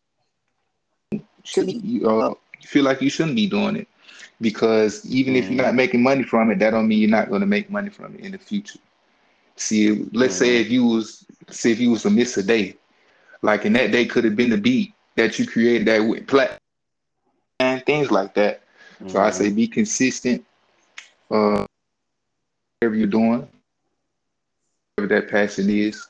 [1.44, 1.84] Should be.
[1.84, 3.88] you uh, feel like you shouldn't be doing it
[4.42, 5.66] because even if you're Mhm.
[5.66, 8.16] not making money from it, that don't mean you're not going to make money from
[8.16, 8.80] it in the future.
[9.58, 12.76] See, let's say if you was say if you was to miss a day,
[13.42, 16.58] like and that day could have been the beat that you created that with plat
[17.60, 18.62] and things like that.
[19.08, 20.46] So I say be consistent.
[21.30, 21.66] Uh,
[22.80, 23.48] whatever you're doing,
[24.96, 26.08] whatever that passion is.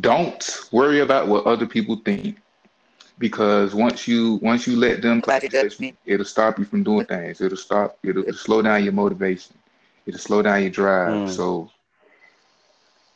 [0.00, 2.38] Don't worry about what other people think.
[3.18, 5.22] Because once you once you let them
[6.06, 7.40] it'll stop you from doing things.
[7.40, 9.56] It'll stop, it'll, it'll slow down your motivation.
[10.06, 11.12] It'll slow down your drive.
[11.12, 11.28] Mm.
[11.28, 11.70] So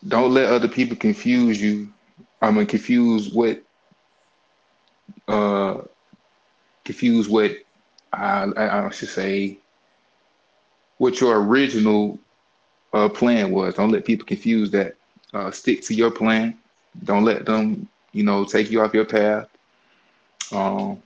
[0.07, 1.92] don't let other people confuse you.
[2.40, 3.62] I mean confuse what
[5.28, 5.82] uh
[6.84, 7.52] confuse what
[8.12, 9.59] I, I should say
[10.98, 12.18] what your original
[12.92, 13.74] uh, plan was.
[13.74, 14.96] Don't let people confuse that.
[15.32, 16.57] Uh, stick to your plan.
[17.05, 19.48] Don't let them, you know, take you off your path.
[20.52, 21.02] Um,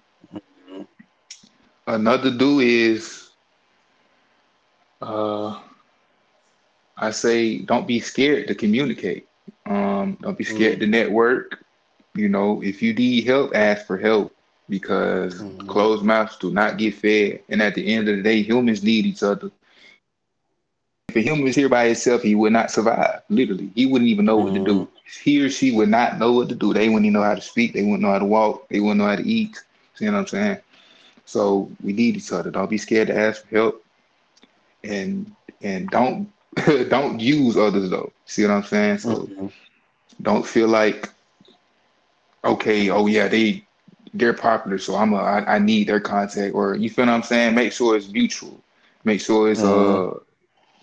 [1.86, 3.30] another do is,
[5.01, 5.59] uh,
[6.99, 9.28] I say, don't be scared to communicate.
[9.66, 10.80] Um, don't be scared Mm.
[10.80, 11.64] to network.
[12.14, 14.34] You know, if you need help, ask for help
[14.68, 15.66] because Mhm.
[15.66, 17.40] closed mouths do not get fed.
[17.49, 19.51] And at the end of the day, humans need each other.
[21.09, 23.22] If a human was here by himself, he would not survive.
[23.28, 24.88] Literally, he wouldn't even know what to do.
[25.22, 26.72] He or she would not know what to do.
[26.72, 27.72] They wouldn't even know how to speak.
[27.72, 28.68] They wouldn't know how to walk.
[28.68, 29.57] They wouldn't know how to eat.
[29.94, 30.59] See what I'm saying?
[31.24, 32.51] So we need each other.
[32.51, 33.84] Don't be scared to ask for help,
[34.84, 35.30] and
[35.62, 36.28] and don't
[36.88, 38.12] don't use others though.
[38.26, 38.98] See what I'm saying?
[38.98, 39.52] So Mhm.
[40.22, 41.09] don't feel like
[42.44, 43.64] okay, oh yeah, they
[44.14, 47.22] they're popular, so I'm a I, I need their contact or you feel what I'm
[47.22, 47.54] saying?
[47.54, 48.62] Make sure it's mutual.
[49.04, 49.64] Make sure it's Mhm.
[49.64, 50.18] uh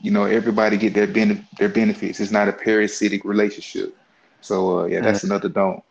[0.02, 2.20] you know everybody get their benef- their benefits.
[2.20, 3.96] It's not a parasitic relationship.
[4.42, 5.84] So uh yeah, that's another don't.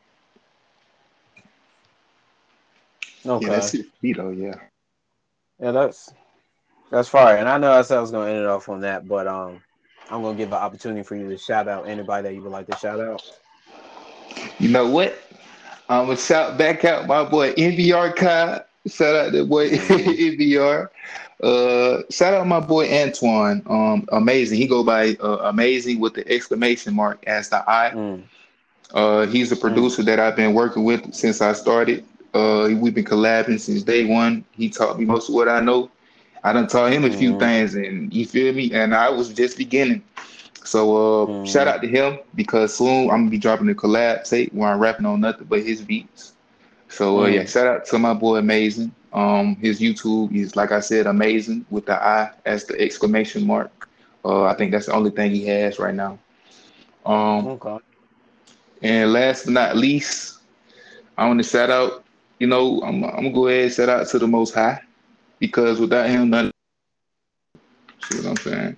[3.26, 3.46] Okay.
[3.46, 3.86] Yeah, that's it.
[4.02, 4.54] Yeah.
[5.60, 6.14] Yeah, that's
[6.90, 7.36] that's fire.
[7.36, 9.63] And I know I said I was gonna end it off on that, but um,
[10.10, 12.66] I'm gonna give an opportunity for you to shout out anybody that you would like
[12.66, 13.22] to shout out.
[14.58, 15.18] You know what?
[15.88, 18.62] I'm gonna shout back out my boy NBR Kai.
[18.86, 19.70] Shout out that boy.
[19.78, 20.88] NBR.
[21.42, 23.62] Uh, shout out my boy Antoine.
[23.66, 24.58] Um, amazing.
[24.58, 27.90] He go by uh, amazing with the exclamation mark as the I.
[27.90, 28.22] Mm.
[28.92, 32.04] Uh, he's a producer that I've been working with since I started.
[32.32, 34.44] Uh, we've been collabing since day one.
[34.52, 35.90] He taught me most of what I know.
[36.44, 37.34] I done taught him a few Mhm.
[37.34, 38.72] things, and you feel me.
[38.72, 40.04] And I was just beginning.
[40.64, 41.44] So uh, Mhm.
[41.44, 44.80] shout out to him because soon I'm gonna be dropping a collab tape where I'm
[44.80, 46.34] rapping on nothing but his beats.
[46.88, 47.26] So uh, Mm.
[47.26, 48.92] yeah, shout out to my boy Amazing.
[49.12, 53.88] Um, his YouTube is like I said, amazing with the I as the exclamation mark.
[54.24, 56.18] Uh, I think that's the only thing he has right now.
[57.04, 57.78] Um, Okay.
[58.82, 60.40] and last but not least,
[61.16, 62.04] I want to shout out.
[62.38, 64.80] You know, I'm, I'm gonna go ahead and shout out to the Most High
[65.46, 66.50] because without him, nothing.
[68.08, 68.76] See what I'm saying?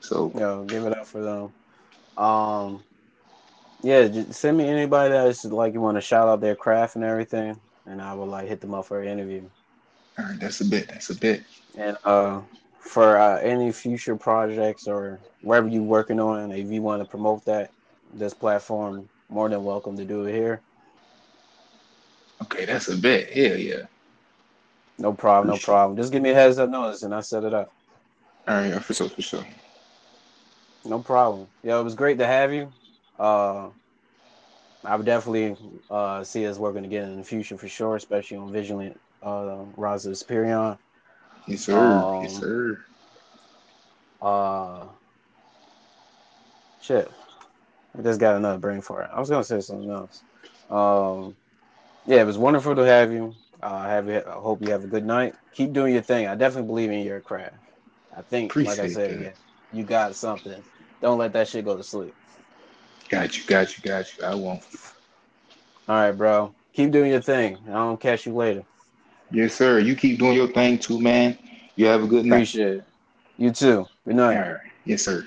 [0.00, 1.52] So Yo, give it up for them.
[2.22, 2.82] Um,
[3.82, 7.04] yeah, just send me anybody that's like you want to shout out their craft and
[7.04, 9.42] everything, and I will like hit them up for an interview.
[10.18, 10.88] all right, that's a bit.
[10.88, 11.42] That's a bit.
[11.76, 12.40] And uh,
[12.78, 17.44] for uh, any future projects or wherever you're working on, if you want to promote
[17.46, 17.70] that,
[18.14, 20.60] this platform, more than welcome to do it here.
[22.42, 23.30] Okay, that's a bit.
[23.32, 23.82] Hell yeah.
[25.00, 25.96] No problem, no problem.
[25.96, 27.72] Just give me a heads up notice and I set it up.
[28.46, 29.44] All right, yeah, for sure, for sure.
[30.84, 31.48] No problem.
[31.62, 32.70] Yeah, it was great to have you.
[33.18, 33.70] Uh,
[34.84, 35.56] I would definitely
[35.90, 40.04] uh, see us working again in the future for sure, especially on Vigilant uh, Rise
[40.04, 40.78] of Superion.
[41.46, 41.74] Yes, sir.
[41.78, 42.84] Um, yes, sir.
[44.20, 44.84] Uh,
[46.82, 47.10] shit,
[47.98, 49.10] I just got another brain for it.
[49.12, 50.22] I was gonna say something else.
[50.68, 51.36] Um,
[52.06, 53.34] yeah, it was wonderful to have you.
[53.62, 55.34] Uh, have you, I hope you have a good night.
[55.54, 56.26] Keep doing your thing.
[56.26, 57.56] I definitely believe in your craft.
[58.16, 59.22] I think, like I said, that.
[59.22, 59.32] yeah,
[59.72, 60.62] you got something.
[61.00, 62.14] Don't let that shit go to sleep.
[63.08, 64.24] Got you, got you, got you.
[64.24, 64.62] I won't.
[65.88, 66.54] All right, bro.
[66.74, 67.58] Keep doing your thing.
[67.70, 68.62] I'll catch you later.
[69.30, 69.78] Yes, sir.
[69.78, 71.36] You keep doing your thing too, man.
[71.76, 72.36] You have a good night.
[72.36, 72.84] Appreciate it.
[73.36, 73.86] You too.
[74.06, 74.38] Good night.
[74.38, 74.56] right.
[74.84, 75.24] Yes, sir.